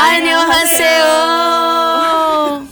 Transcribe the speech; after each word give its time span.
Annyeonghaseyo! 0.00 1.12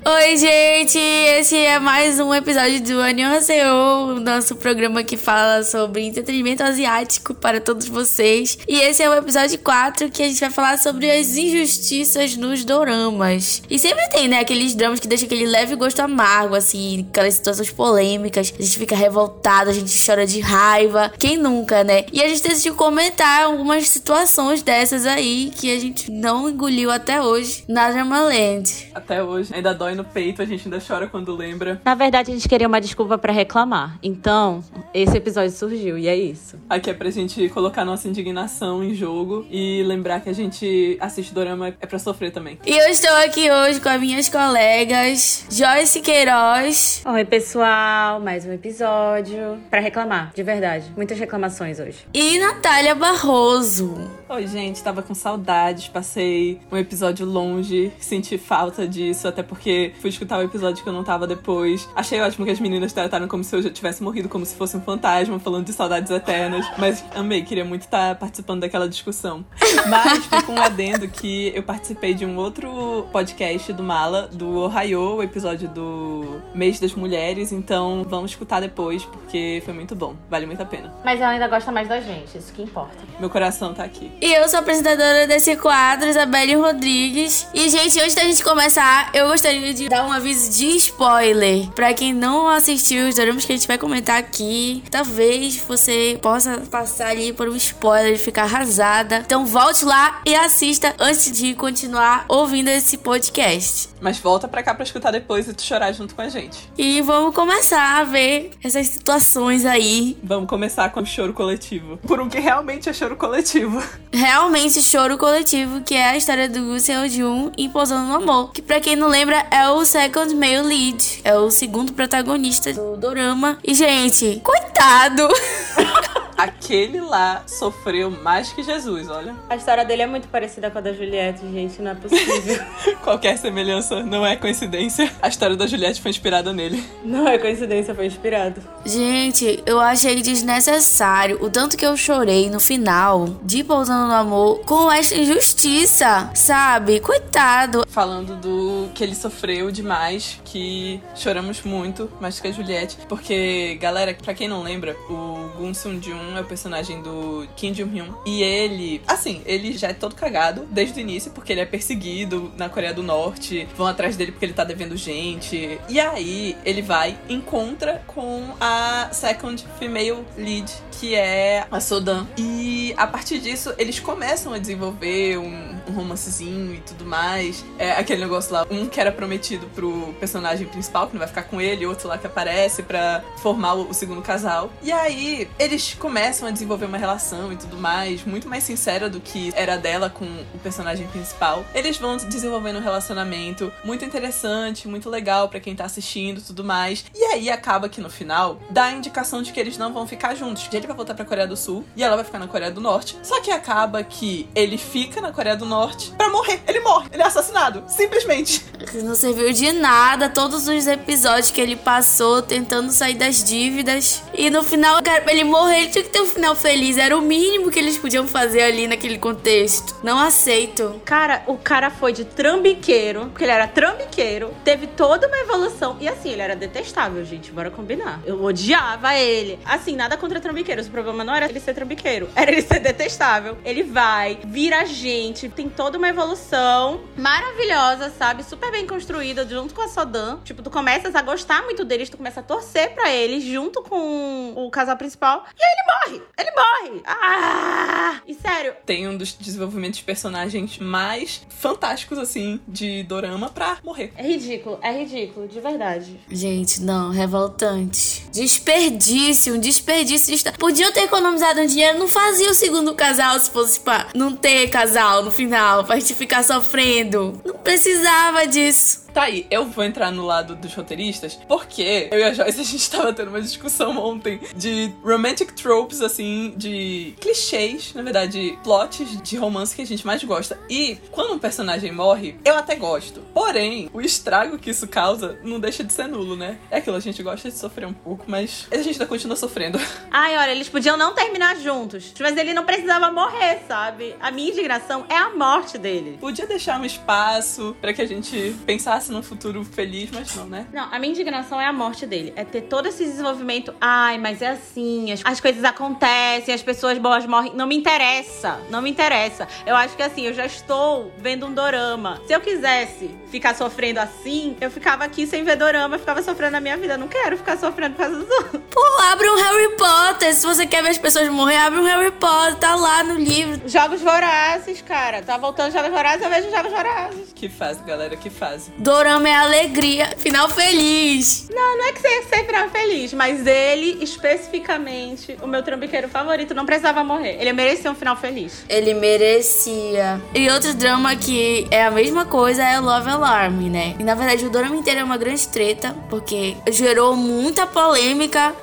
Oi, 0.07 0.37
gente! 0.39 0.99
Esse 0.99 1.68
é 1.69 1.79
mais 1.79 2.19
um 2.19 2.33
episódio 2.33 2.81
do 2.83 2.99
Annyeonghaseyo, 2.99 4.19
nosso 4.21 4.57
programa 4.57 5.05
que 5.05 5.19
fala 5.19 5.63
sobre 5.63 6.03
entretenimento 6.03 6.63
asiático 6.63 7.35
para 7.35 7.61
todos 7.61 7.87
vocês. 7.87 8.59
E 8.67 8.81
esse 8.81 9.03
é 9.03 9.11
o 9.11 9.13
episódio 9.13 9.59
4 9.59 10.11
que 10.11 10.23
a 10.23 10.29
gente 10.29 10.41
vai 10.41 10.49
falar 10.49 10.79
sobre 10.79 11.11
as 11.11 11.37
injustiças 11.37 12.39
nos 12.39 12.65
doramas. 12.65 13.63
E 13.69 13.79
sempre 13.79 14.09
tem, 14.09 14.29
né, 14.29 14.41
aqueles 14.41 14.75
dramas 14.75 14.99
que 14.99 15.07
deixam 15.07 15.27
aquele 15.27 15.47
leve 15.47 15.77
gosto 15.77 16.01
amargo, 16.01 16.55
assim, 16.55 17.07
aquelas 17.11 17.35
situações 17.35 17.71
polêmicas. 17.71 18.51
A 18.59 18.63
gente 18.63 18.79
fica 18.79 18.97
revoltado, 18.97 19.69
a 19.69 19.75
gente 19.75 19.93
chora 20.07 20.27
de 20.27 20.41
raiva. 20.41 21.13
Quem 21.19 21.37
nunca, 21.37 21.85
né? 21.85 22.07
E 22.11 22.23
a 22.23 22.29
gente 22.29 22.43
decidiu 22.43 22.77
comentar 22.77 23.45
algumas 23.45 23.87
situações 23.91 24.63
dessas 24.63 25.05
aí 25.05 25.53
que 25.55 25.71
a 25.71 25.79
gente 25.79 26.11
não 26.11 26.49
engoliu 26.49 26.91
até 26.91 27.21
hoje 27.21 27.63
na 27.69 27.91
Dramaland. 27.91 28.89
Até 28.95 29.23
hoje. 29.23 29.53
Ainda 29.53 29.75
dói 29.75 29.95
no 29.95 30.05
peito, 30.05 30.41
a 30.41 30.47
gente 30.47 30.65
ainda 30.65 30.81
chora 30.81 31.07
quando 31.07 31.37
lembra. 31.37 31.58
Na 31.85 31.95
verdade, 31.95 32.31
a 32.31 32.35
gente 32.35 32.49
queria 32.49 32.67
uma 32.67 32.81
desculpa 32.81 33.19
pra 33.19 33.33
reclamar. 33.33 33.99
Então, 34.03 34.63
esse 34.93 35.17
episódio 35.17 35.51
surgiu 35.51 35.99
e 35.99 36.09
é 36.09 36.17
isso. 36.17 36.57
Aqui 36.69 36.91
é 36.91 36.95
pra 36.95 37.11
gente 37.11 37.49
colocar 37.49 37.85
nossa 37.85 38.09
indignação 38.09 38.83
em 38.83 38.95
jogo 38.95 39.47
e 39.51 39.83
lembrar 39.85 40.21
que 40.21 40.29
a 40.29 40.33
gente 40.33 40.97
assiste 41.01 41.33
dorama 41.35 41.75
é 41.81 41.87
pra 41.87 41.99
sofrer 41.99 42.31
também. 42.31 42.59
E 42.67 42.71
eu 42.71 42.89
estou 42.89 43.15
aqui 43.17 43.51
hoje 43.51 43.81
com 43.81 43.89
as 43.89 44.01
minhas 44.01 44.29
colegas 44.29 45.47
Joyce 45.51 46.01
Queiroz. 46.01 47.03
Oi, 47.05 47.25
pessoal, 47.25 48.21
mais 48.21 48.45
um 48.47 48.53
episódio 48.53 49.59
pra 49.71 49.81
reclamar, 49.81 50.33
de 50.35 50.43
verdade. 50.43 50.87
Muitas 50.97 51.19
reclamações 51.19 51.79
hoje. 51.81 51.99
E 52.13 52.39
Natália 52.39 52.95
Barroso. 52.95 53.97
Oi, 54.29 54.47
gente, 54.47 54.83
tava 54.83 55.03
com 55.03 55.15
saudades, 55.15 55.89
passei 55.89 56.61
um 56.71 56.77
episódio 56.77 57.25
longe, 57.27 57.91
senti 57.99 58.37
falta 58.37 58.87
disso, 58.87 59.27
até 59.27 59.43
porque 59.43 59.93
fui 60.01 60.11
escutar 60.11 60.39
o 60.39 60.43
episódio 60.43 60.83
que 60.83 60.89
eu 60.89 60.93
não 60.93 61.03
tava 61.03 61.27
depois. 61.27 61.48
Achei 61.95 62.21
ótimo 62.21 62.45
que 62.45 62.51
as 62.51 62.61
meninas 62.61 62.93
trataram 62.93 63.27
como 63.27 63.43
se 63.43 63.55
eu 63.57 63.63
já 63.63 63.71
tivesse 63.71 64.03
morrido, 64.03 64.29
como 64.29 64.45
se 64.45 64.55
fosse 64.55 64.77
um 64.77 64.81
fantasma, 64.81 65.39
falando 65.39 65.65
de 65.65 65.73
saudades 65.73 66.11
eternas. 66.11 66.67
Mas 66.77 67.05
amei, 67.15 67.43
queria 67.43 67.65
muito 67.65 67.83
estar 67.83 68.15
participando 68.17 68.61
daquela 68.61 68.89
discussão. 68.89 69.45
Mas 69.89 70.25
fica 70.27 70.53
um 70.53 70.61
adendo 70.61 71.09
que 71.09 71.53
eu 71.55 71.63
participei 71.63 72.13
de 72.15 72.27
um 72.27 72.37
outro 72.37 73.07
podcast 73.13 73.73
do 73.73 73.83
Mala, 73.83 74.29
do 74.33 74.59
Ohio, 74.59 75.17
o 75.17 75.23
episódio 75.23 75.69
do 75.69 76.41
Mês 76.55 76.79
das 76.79 76.95
Mulheres, 76.95 77.53
então 77.53 78.05
vamos 78.09 78.33
escutar 78.33 78.61
depois, 78.61 79.05
porque 79.05 79.63
foi 79.65 79.73
muito 79.73 79.95
bom, 79.95 80.17
vale 80.29 80.47
muito 80.47 80.63
a 80.63 80.67
pena. 80.67 80.93
Mas 81.05 81.21
ela 81.21 81.31
ainda 81.31 81.49
gosta 81.49 81.73
mais 81.73 81.89
da 81.89 82.01
gente, 82.01 82.37
isso 82.37 82.53
que 82.53 82.63
importa. 82.63 82.97
Meu 83.19 83.31
coração 83.31 83.73
tá 83.73 83.85
aqui. 83.85 84.11
E 84.21 84.33
eu 84.35 84.49
sou 84.49 84.59
a 84.59 84.61
apresentadora 84.61 85.27
desse 85.27 85.57
quadro, 85.57 86.09
Isabelle 86.09 86.57
Rodrigues. 86.57 87.49
E, 87.55 87.69
gente, 87.69 87.99
antes 88.01 88.15
da 88.15 88.23
gente 88.23 88.43
começar, 88.45 89.11
eu 89.15 89.29
gostaria 89.29 89.73
de 89.73 89.89
dar 89.89 90.07
um 90.07 90.13
aviso 90.13 90.57
de 90.57 90.77
spoiler. 90.77 91.38
Pra 91.75 91.95
quem 91.95 92.13
não 92.13 92.49
assistiu 92.49 93.09
os 93.09 93.15
dramas 93.15 93.45
que 93.45 93.53
a 93.53 93.57
gente 93.57 93.69
vai 93.69 93.79
comentar 93.79 94.19
aqui, 94.19 94.83
talvez 94.91 95.57
você 95.57 96.19
possa 96.21 96.63
passar 96.71 97.09
ali 97.09 97.33
por 97.33 97.49
um 97.49 97.57
spoiler 97.57 98.15
e 98.15 98.19
ficar 98.19 98.43
arrasada. 98.43 99.23
Então 99.25 99.47
volte 99.47 99.85
lá 99.85 100.21
e 100.27 100.35
assista 100.35 100.95
antes 100.99 101.31
de 101.33 101.55
continuar 101.55 102.25
ouvindo 102.29 102.69
esse 102.69 102.99
podcast. 102.99 103.91
Mas 104.01 104.19
volta 104.19 104.47
pra 104.47 104.63
cá 104.63 104.75
pra 104.75 104.85
escutar 104.85 105.11
depois 105.11 105.49
e 105.49 105.55
tu 105.55 105.63
chorar 105.63 105.93
junto 105.93 106.15
com 106.15 106.23
a 106.23 106.29
gente. 106.29 106.59
E 106.77 107.01
vamos 107.03 107.35
começar 107.35 107.99
a 107.99 108.05
ver 108.05 108.51
essas 108.63 108.87
situações 108.87 109.65
aí. 109.65 110.17
Vamos 110.23 110.49
começar 110.49 110.91
com 110.91 111.01
o 111.01 111.07
choro 111.07 111.33
coletivo. 111.33 111.97
Por 111.99 112.21
um 112.21 112.29
que 112.29 112.39
realmente 112.39 112.89
é 112.89 112.93
choro 112.93 113.17
coletivo. 113.17 113.83
Realmente 114.13 114.81
choro 114.81 115.19
coletivo, 115.19 115.83
que 115.83 115.95
é 115.95 116.11
a 116.11 116.17
história 116.17 116.49
do 116.49 116.61
Gu 116.61 116.81
Seo-jun 116.81 117.53
em 117.57 117.69
Pousando 117.69 118.07
no 118.07 118.17
Amor. 118.17 118.53
Que 118.53 118.63
pra 118.63 118.81
quem 118.81 118.97
não 118.97 119.07
lembra, 119.07 119.47
é 119.51 119.69
o 119.69 119.85
second 119.85 120.35
male 120.35 120.63
lead. 120.63 121.21
É 121.29 121.37
o 121.37 121.51
segundo 121.51 121.93
protagonista 121.93 122.73
do 122.73 122.97
dorama. 122.97 123.59
E, 123.63 123.75
gente, 123.75 124.41
coitado! 124.43 125.29
Aquele 126.39 127.01
lá 127.01 127.43
sofreu 127.49 128.11
mais 128.11 128.53
que 128.53 128.63
Jesus, 128.63 129.11
olha. 129.11 129.35
A 129.51 129.57
história 129.57 129.85
dele 129.85 130.03
é 130.03 130.07
muito 130.07 130.29
parecida 130.29 130.71
com 130.71 130.79
a 130.79 130.81
da 130.81 130.93
Juliette, 130.93 131.41
gente, 131.53 131.83
não 131.83 131.91
é 131.91 131.95
possível. 131.97 132.65
Qualquer 133.03 133.37
semelhança 133.37 134.05
não 134.05 134.25
é 134.25 134.37
coincidência. 134.37 135.11
A 135.21 135.27
história 135.27 135.57
da 135.57 135.67
Juliette 135.67 136.01
foi 136.01 136.13
inspirada 136.13 136.53
nele. 136.53 136.83
não 137.05 137.27
é 137.27 137.39
coincidência, 137.39 137.93
foi 137.93 138.07
inspirado. 138.07 138.63
Gente, 138.87 139.61
eu 139.67 139.81
achei 139.81 140.23
desnecessário 140.23 141.39
o 141.43 141.51
tanto 141.51 141.77
que 141.77 141.85
eu 141.85 141.97
chorei 141.97 142.49
no 142.49 142.61
final 142.61 143.27
de 143.43 143.65
Pousando 143.65 144.07
no 144.07 144.15
Amor 144.15 144.61
com 144.61 144.91
esta 144.93 145.17
injustiça, 145.17 146.31
sabe? 146.35 147.01
Coitado. 147.01 147.85
Falando 147.89 148.37
do 148.37 148.89
que 148.95 149.03
ele 149.03 149.15
sofreu 149.15 149.73
demais, 149.73 150.41
que 150.45 151.01
choramos 151.17 151.63
muito, 151.63 152.09
mais 152.21 152.39
que 152.39 152.47
a 152.47 152.53
Juliette. 152.53 152.97
Porque, 153.09 153.77
galera, 153.81 154.15
pra 154.15 154.35
quem 154.35 154.47
não 154.47 154.63
lembra, 154.63 154.97
o 155.11 155.38
Gun 155.59 155.75
Seung 155.75 156.01
Jun 156.01 156.37
é 156.37 156.41
o 156.41 156.45
personagem 156.45 157.03
do 157.03 157.47
Kim 157.57 157.73
Jong 157.73 157.99
Hyun. 157.99 158.15
E 158.25 158.43
ele, 158.43 159.03
assim, 159.07 159.43
ele 159.45 159.77
já 159.77 159.89
é 159.89 159.93
todo 159.93 160.15
cagado 160.15 160.67
desde 160.71 160.99
o 160.99 161.01
início, 161.01 161.31
porque 161.33 161.53
ele 161.53 161.61
é 161.61 161.67
perseguido 161.67 162.53
na 162.57 162.69
Coreia 162.69 162.95
do 162.95 163.03
Norte. 163.03 163.67
Vão 163.77 163.87
atrás 163.87 164.17
dele 164.17 164.33
porque 164.33 164.45
ele 164.45 164.53
tá 164.53 164.65
devendo 164.65 164.97
gente. 164.97 165.79
E 165.89 166.01
aí 166.01 166.57
ele 166.65 166.83
vai, 166.83 167.19
encontra 167.29 168.03
com 168.07 168.55
a 168.61 169.09
second 169.13 169.67
female 169.79 170.25
lead, 170.37 170.73
que 170.99 171.15
é 171.15 171.67
a 171.71 171.81
Sodan. 171.81 172.27
E 172.37 172.93
a 172.97 173.07
partir 173.07 173.39
disso, 173.39 173.73
eles 173.79 174.01
começam 174.01 174.53
a 174.53 174.59
desenvolver 174.59 175.39
um, 175.39 175.77
um 175.89 175.93
romancezinho 175.93 176.75
e 176.75 176.81
tudo 176.81 177.05
mais. 177.05 177.65
É 177.79 177.93
aquele 177.93 178.21
negócio 178.21 178.53
lá, 178.53 178.67
um 178.71 178.87
que 178.89 179.01
era 179.01 179.13
prometido 179.13 179.67
pro 179.75 180.15
personagem 180.19 180.67
principal, 180.67 181.07
que 181.07 181.13
não 181.13 181.21
vai 181.21 181.29
ficar 181.29 181.45
com 181.45 181.61
ele, 181.61 181.87
outro 181.87 182.09
lá 182.09 182.19
que 182.19 182.27
aparece 182.27 182.83
pra 182.83 183.23
formar 183.37 183.75
o, 183.75 183.91
o 183.91 183.95
segundo 183.95 184.23
casal. 184.23 184.71
E 184.83 184.91
aí 184.91 185.49
eles 185.59 185.95
começam 185.95 186.49
a 186.49 186.51
desenvolver 186.51 186.87
uma 186.87 186.99
relação 186.99 187.53
e 187.53 187.57
tudo 187.57 187.77
mais, 187.77 188.25
muito 188.25 188.49
mais 188.49 188.65
sincera 188.65 189.09
do 189.09 189.21
que 189.21 189.53
era 189.55 189.77
dela 189.77 190.11
com 190.11 190.25
o 190.25 190.59
personagem 190.59 191.07
principal. 191.09 191.65
Eles 191.75 191.97
vão 191.97 192.17
desenvolvendo 192.17 192.79
um 192.79 192.83
relacionamento 192.83 193.73
muito 193.85 194.05
interessante, 194.05 194.89
muito 194.89 195.09
legal 195.09 195.49
pra 195.49 195.61
quem 195.61 195.77
tá 195.77 195.85
assistindo 195.85 196.41
tudo 196.41 196.65
mais. 196.65 197.05
E 197.15 197.25
aí 197.25 197.51
acaba 197.51 197.89
que 197.89 198.01
no 198.01 198.11
final 198.11 198.59
dá 198.71 198.87
a 198.87 198.93
indicação 198.93 199.43
de 199.43 199.53
que 199.53 199.61
eles 199.61 199.79
não 199.79 199.93
vão 199.93 200.07
ficar 200.07 200.35
juntos. 200.35 200.69
Ele 200.73 200.88
vai 200.89 200.97
voltar 200.97 201.15
pra 201.15 201.25
Coreia 201.25 201.47
do 201.47 201.57
Sul 201.57 201.85
e 201.95 202.03
ela 202.03 202.17
vai 202.17 202.25
ficar 202.25 202.39
na 202.39 202.49
Coreia 202.49 202.71
do 202.71 202.81
Norte. 202.81 203.17
Só 203.23 203.41
que 203.41 203.51
acaba 203.51 204.03
que 204.03 204.49
ele 204.55 204.79
fica 204.79 205.21
na 205.21 205.33
Coreia 205.33 205.57
do 205.57 205.65
Norte 205.65 206.13
pra 206.17 206.31
morrer. 206.31 206.63
Ele 206.67 206.81
morre, 206.81 207.09
ele 207.13 207.23
é 207.23 207.27
assassinado, 207.27 207.85
simplesmente. 207.87 208.65
Não 209.03 209.15
serviu 209.15 209.53
de 209.53 209.73
nada 209.73 210.29
todos 210.29 210.69
os 210.69 210.87
episódios 210.87 211.51
que 211.51 211.61
ele 211.61 211.77
passou 211.77 212.41
tentando 212.41 212.91
sair 212.93 213.15
das 213.15 213.43
dívidas. 213.43 214.23
E 214.33 214.51
no 214.51 214.63
final, 214.63 215.03
cara, 215.03 215.21
pra 215.21 215.33
ele 215.33 215.45
morrer, 215.45 215.83
ele 215.83 215.89
tinha 215.89 216.05
que 216.05 216.11
ter 216.11 216.21
um 216.21 216.27
final 216.27 216.55
feliz. 216.55 216.97
Era 216.97 217.17
o 217.17 217.21
mínimo 217.21 217.71
que 217.71 217.79
eles 217.79 217.99
podiam 217.99 218.27
fazer 218.27 218.63
ali 218.63 218.87
naquele 218.87 219.19
contexto. 219.19 219.97
Não 220.03 220.19
aceito. 220.19 221.01
Cara, 221.05 221.43
o 221.47 221.57
cara 221.57 221.91
foi 221.91 222.13
de 222.13 222.25
trambiqueiro, 222.25 223.27
porque 223.27 223.45
ele 223.45 223.53
era 223.53 223.67
trambiqueiro, 223.67 224.55
teve 224.65 224.87
toda 224.87 225.27
uma 225.27 225.39
evolução. 225.39 225.97
E 226.01 226.09
assim, 226.09 226.31
ele 226.31 226.43
era 226.43 226.55
detestável, 226.55 227.25
gente, 227.25 227.51
bora 227.51 227.71
combinar. 227.71 228.21
Eu 228.25 228.43
odiava 228.43 229.15
ele. 229.15 229.59
Assim, 229.65 229.97
nada 229.97 230.17
contra 230.17 230.41
trambiqueiros. 230.41 230.87
O 230.87 230.91
problema 230.91 231.25
não 231.25 231.35
era 231.35 231.47
ele 231.47 231.61
ser 231.61 231.75
trambiqueiro, 231.75 232.29
era 232.37 232.51
ele 232.51 232.63
ser 232.63 232.81
detestável. 232.81 233.59
Ele 233.65 233.83
vai, 233.83 234.39
vira 234.45 234.85
gente, 234.87 235.49
tem 235.49 235.69
toda 235.69 235.99
uma 235.99 236.09
evolução 236.09 237.01
maravilhosa, 237.17 238.13
sabe? 238.17 238.45
Super 238.45 238.68
bem 238.71 238.87
construída, 238.87 239.47
junto 239.49 239.75
com 239.75 239.83
a 239.83 239.89
Sodan. 239.89 240.39
Tipo, 240.45 240.63
tu 240.63 240.71
começas 240.71 241.15
a 241.15 241.23
gostar 241.23 241.63
muito 241.65 241.85
deles, 241.85 242.09
tu 242.09 242.17
começa 242.17 242.41
a 242.41 242.43
torcer 242.43 242.95
pra 242.95 243.11
eles, 243.13 243.45
junto 243.45 243.83
com 243.83 244.53
o 244.57 244.71
casal 244.71 244.97
principal. 244.97 245.45
E 245.59 245.63
aí 245.63 245.71
ele 245.71 246.19
morre! 246.19 246.29
Ele 246.39 246.51
morre! 246.53 247.03
Ah! 247.07 248.21
E 248.27 248.35
sério, 248.35 248.75
Tem 248.85 249.09
um 249.09 249.17
dos 249.17 249.33
desenvolvimentos 249.35 249.99
de 249.99 250.05
personagens 250.05 250.79
mais 250.79 251.47
fantásticos, 251.49 252.19
assim, 252.19 252.61
de 252.67 253.03
dorama 253.05 253.49
pra 253.51 253.79
morrer. 253.85 254.13
é 254.17 254.23
ridículo, 254.23 254.79
é 254.83 254.93
ridículo, 254.93 255.49
de 255.49 255.61
verdade. 255.61 256.21
Gente, 256.31 256.81
não, 256.83 257.11
revoltante. 257.11 258.28
Desperdício, 258.39 259.55
um 259.55 259.59
desperdício. 259.61 260.37
de- 260.37 260.53
Podiam 260.59 260.93
ter 260.93 261.01
economizado 261.05 261.61
um 261.61 261.67
dinheiro, 261.67 261.99
não 261.99 262.09
fazia 262.09 262.51
o 262.51 262.55
segundo 262.55 262.95
casal 262.95 263.39
se 263.41 263.51
fosse 263.51 263.81
pra 263.81 264.09
não 264.15 264.35
ter 264.35 264.69
casal 264.69 265.23
no 265.25 265.31
final, 265.31 265.85
pra 265.85 265.99
gente 265.99 266.15
ficar 266.15 266.43
sofrendo. 266.45 267.41
Não 267.45 267.55
precisava 267.55 268.47
disso. 268.47 269.07
Tá 269.13 269.23
aí, 269.23 269.47
eu 269.51 269.65
vou 269.65 269.83
entrar 269.83 270.13
no 270.13 270.25
lado 270.25 270.55
dos 270.55 270.73
roteiristas, 270.75 271.35
porque 271.49 272.09
eu 272.13 272.19
e 272.19 272.23
a 272.23 272.33
Joyce 272.35 272.61
a 272.61 272.63
gente 272.65 272.91
tava 272.91 273.13
tendo 273.13 273.29
uma 273.29 273.41
discussão 273.41 273.97
ontem 273.99 274.39
de 274.55 274.93
romantic 275.03 275.51
tropes, 275.53 276.03
assim, 276.03 276.53
de 276.57 277.15
clichês, 277.19 277.93
na 277.95 278.03
verdade, 278.03 278.57
plots 278.63 279.21
de 279.23 279.37
romance 279.37 279.75
que 279.75 279.83
a 279.83 279.87
gente 279.87 280.07
mais 280.07 280.23
gosta. 280.23 280.61
E 280.69 280.99
quando 281.11 281.33
um 281.33 281.39
personagem 281.39 281.91
morre, 281.91 282.37
eu 282.45 282.55
até 282.57 282.77
gosto. 282.77 283.21
Porém, 283.35 283.89
o 283.93 284.01
estrago 284.01 284.59
que 284.59 284.71
isso 284.71 284.87
causa 284.87 285.39
não 285.43 285.59
deixa 285.59 285.83
de 285.83 285.93
ser 285.93 286.07
nulo, 286.07 286.37
né? 286.37 286.59
É 286.71 286.77
aquilo, 286.77 286.97
a 286.97 287.01
gente 287.01 287.23
gosta 287.23 287.51
de 287.51 287.57
sofrer 287.57 287.87
um 287.89 287.95
pouco, 287.95 288.28
mas 288.29 288.69
a 288.71 288.77
gente 288.77 288.91
ainda 288.91 289.07
continua 289.07 289.37
sofrendo. 289.37 289.81
Ai, 290.11 290.37
olha, 290.37 290.51
eles 290.51 290.69
podiam 290.69 290.97
não 290.97 291.15
terminar 291.15 291.57
juntos. 291.57 292.13
Mas 292.21 292.37
ele 292.37 292.53
não 292.53 292.65
precisava 292.65 293.11
morrer, 293.11 293.61
sabe? 293.67 294.15
A 294.21 294.31
minha 294.31 294.51
indignação 294.51 295.07
é 295.09 295.17
a 295.17 295.31
morte 295.31 295.79
dele. 295.79 296.19
Podia 296.21 296.47
deixar 296.47 296.79
um 296.79 296.85
espaço 296.85 297.75
para 297.81 297.93
que 297.93 298.03
a 298.03 298.07
gente 298.07 298.55
pensasse 298.67 299.11
num 299.11 299.23
futuro 299.23 299.65
feliz, 299.65 300.11
mas 300.11 300.35
não, 300.37 300.47
né? 300.47 300.67
Não, 300.73 300.93
a 300.93 300.99
minha 300.99 301.13
indignação 301.13 301.61
é 301.61 301.67
a 301.67 301.73
morte 301.73 302.07
dele. 302.07 302.33
É 302.37 302.45
ter 302.45 302.63
todo 302.63 302.87
esse 302.87 303.03
desenvolvimento. 303.05 303.75
Ai, 303.81 304.19
mas 304.19 304.43
é 304.43 304.51
assim, 304.51 305.11
as, 305.11 305.23
as 305.25 305.41
coisas 305.41 305.65
acontecem, 305.65 306.55
as 306.55 306.63
pessoas 306.63 306.99
boas 306.99 307.25
morrem. 307.25 307.55
Não 307.55 307.67
me 307.67 307.77
interessa. 307.77 308.61
Não 308.71 308.83
me 308.83 308.91
interessa. 308.91 309.49
Eu 309.65 309.75
acho 309.75 309.97
que 309.97 310.03
assim, 310.03 310.27
eu 310.27 310.35
já 310.35 310.45
estou 310.45 311.13
vendo 311.19 311.47
um 311.47 311.55
dorama. 311.55 312.21
Se 312.27 312.33
eu 312.35 312.41
quisesse 312.41 313.11
ficar 313.31 313.55
sofrendo 313.55 314.01
assim, 314.01 314.57
eu 314.61 314.71
ficava 314.71 315.05
aqui 315.05 315.27
sem 315.27 315.45
ver 315.45 315.57
dorama, 315.57 315.99
ficava 315.99 316.23
sofrendo 316.23 316.53
na 316.53 316.61
minha 316.61 316.77
vida. 316.77 316.95
Eu 316.95 316.99
não 316.99 317.09
quero 317.09 317.37
ficar 317.37 317.57
sofrendo 317.57 317.97
por 317.97 318.05
dos 318.11 318.31
outros. 318.31 318.63
Pô, 318.71 319.03
abre 319.11 319.29
um 319.29 319.37
Harry 319.37 319.77
Potter. 319.77 320.35
Se 320.35 320.47
você 320.47 320.67
quer 320.67 320.83
ver 320.83 320.91
as 320.91 320.99
pessoas 320.99 321.29
morrer, 321.29 321.57
abre 321.57 321.81
um 321.81 321.85
Harry 321.85 322.13
Potter. 322.13 322.55
Tá 322.57 322.75
lá 322.75 323.03
no 323.03 323.15
livro. 323.15 323.61
Jogos 323.67 324.01
vorazes, 324.01 324.81
cara. 324.83 325.23
Tá 325.23 325.37
voltando 325.37 325.73
Jogos 325.73 325.91
vorazes, 325.91 326.23
eu 326.23 326.31
vejo 326.31 326.51
Jogos 326.51 326.71
vorazes. 326.71 327.33
Que 327.35 327.49
fase, 327.49 327.83
galera, 327.85 328.17
que 328.17 328.31
fase. 328.31 328.71
Dorama 328.79 329.29
é 329.29 329.35
alegria. 329.35 330.15
Final 330.17 330.49
feliz. 330.49 331.49
Não, 331.53 331.77
não 331.77 331.85
é 331.87 331.93
que 331.93 332.01
você 332.01 332.23
sempre 332.23 332.57
era 332.57 332.69
feliz, 332.69 333.13
mas 333.13 333.47
ele, 333.47 333.99
especificamente, 334.03 335.37
o 335.43 335.47
meu 335.47 335.63
trambiqueiro 335.63 336.09
favorito, 336.09 336.55
não 336.55 336.65
precisava 336.65 337.03
morrer. 337.03 337.37
Ele 337.41 337.53
merecia 337.53 337.91
um 337.91 337.95
final 337.95 338.17
feliz. 338.17 338.65
Ele 338.69 338.95
merecia. 338.95 340.21
E 340.35 340.49
outro 340.51 340.73
drama 340.75 341.17
que 341.17 341.67
é 341.71 341.85
a 341.85 341.91
mesma 341.91 342.25
coisa 342.25 342.63
é 342.63 342.79
Love 342.79 343.11
Alarm, 343.11 343.69
né? 343.71 343.97
E 343.99 344.05
na 344.05 344.15
verdade 344.15 344.47
o 344.47 344.51
drama 344.51 344.77
inteiro 344.77 345.01
é 345.01 345.05
uma 345.05 345.17
grande 345.17 345.47
treta, 345.49 345.95
porque 346.09 346.57
gerou 346.71 347.17
muita 347.17 347.67
polêmica 347.67 347.98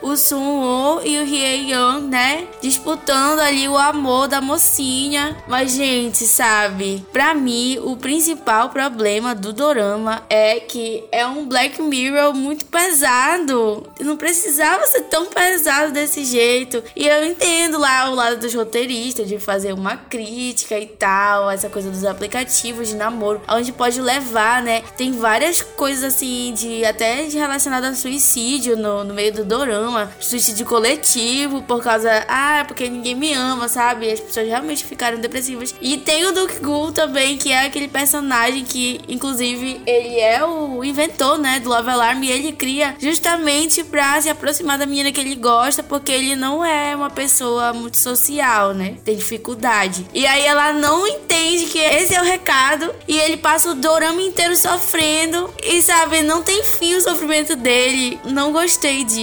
o 0.01 0.15
Sun-woo 0.15 1.01
e 1.03 1.17
o 1.17 1.25
Hye 1.25 1.73
Young, 1.73 2.07
né? 2.07 2.47
Disputando 2.61 3.39
ali 3.39 3.67
o 3.67 3.77
amor 3.77 4.29
da 4.29 4.39
mocinha. 4.39 5.35
Mas, 5.45 5.73
gente, 5.73 6.25
sabe? 6.25 7.05
Pra 7.11 7.33
mim, 7.33 7.77
o 7.83 7.97
principal 7.97 8.69
problema 8.69 9.35
do 9.35 9.51
dorama 9.51 10.23
é 10.29 10.61
que 10.61 11.03
é 11.11 11.27
um 11.27 11.45
Black 11.45 11.81
Mirror 11.81 12.33
muito 12.33 12.65
pesado. 12.65 13.85
Não 13.99 14.15
precisava 14.15 14.85
ser 14.85 15.01
tão 15.03 15.25
pesado 15.25 15.91
desse 15.91 16.23
jeito. 16.23 16.81
E 16.95 17.05
eu 17.05 17.25
entendo 17.25 17.77
lá 17.77 18.09
o 18.09 18.15
lado 18.15 18.39
dos 18.39 18.53
roteiristas 18.53 19.27
de 19.27 19.37
fazer 19.37 19.73
uma 19.73 19.97
crítica 19.97 20.79
e 20.79 20.87
tal, 20.87 21.51
essa 21.51 21.67
coisa 21.67 21.89
dos 21.89 22.05
aplicativos 22.05 22.87
de 22.87 22.95
namoro, 22.95 23.41
onde 23.49 23.73
pode 23.73 23.99
levar, 23.99 24.63
né? 24.63 24.81
Tem 24.95 25.11
várias 25.11 25.61
coisas 25.61 26.15
assim 26.15 26.53
de 26.53 26.85
até 26.85 27.23
de 27.23 27.37
relacionado 27.37 27.83
a 27.83 27.93
suicídio 27.93 28.77
no, 28.77 29.03
no 29.03 29.13
meio 29.13 29.24
do 29.31 29.43
dorama, 29.43 30.11
suicídio 30.19 30.65
coletivo 30.65 31.61
por 31.63 31.83
causa, 31.83 32.25
ah, 32.27 32.63
porque 32.67 32.89
ninguém 32.89 33.15
me 33.15 33.33
ama, 33.33 33.67
sabe? 33.67 34.11
As 34.11 34.19
pessoas 34.19 34.47
realmente 34.47 34.83
ficaram 34.83 35.19
depressivas. 35.19 35.73
E 35.81 35.97
tem 35.97 36.25
o 36.25 36.31
Duke 36.31 36.59
Gu 36.59 36.91
também, 36.91 37.37
que 37.37 37.51
é 37.51 37.65
aquele 37.65 37.87
personagem 37.87 38.63
que, 38.63 39.01
inclusive, 39.07 39.81
ele 39.85 40.19
é 40.19 40.43
o 40.45 40.83
inventor, 40.83 41.37
né, 41.37 41.59
do 41.59 41.69
Love 41.69 41.89
Alarm 41.89 42.23
e 42.23 42.31
ele 42.31 42.51
cria 42.51 42.95
justamente 42.99 43.83
pra 43.83 44.19
se 44.21 44.29
aproximar 44.29 44.77
da 44.77 44.85
menina 44.85 45.11
que 45.11 45.19
ele 45.19 45.35
gosta, 45.35 45.83
porque 45.83 46.11
ele 46.11 46.35
não 46.35 46.63
é 46.63 46.95
uma 46.95 47.09
pessoa 47.09 47.73
muito 47.73 47.97
social, 47.97 48.73
né? 48.73 48.97
Tem 49.03 49.15
dificuldade. 49.15 50.05
E 50.13 50.25
aí 50.25 50.45
ela 50.45 50.73
não 50.73 51.07
entende 51.07 51.65
que 51.65 51.79
esse 51.79 52.13
é 52.15 52.21
o 52.21 52.25
recado 52.25 52.93
e 53.07 53.17
ele 53.17 53.37
passa 53.37 53.69
o 53.69 53.75
dorama 53.75 54.21
inteiro 54.21 54.55
sofrendo 54.55 55.53
e 55.63 55.81
sabe, 55.81 56.21
não 56.21 56.41
tem 56.41 56.63
fim 56.63 56.95
o 56.95 57.01
sofrimento 57.01 57.55
dele. 57.55 58.19
Não 58.25 58.51
gostei 58.51 59.03
disso. 59.03 59.14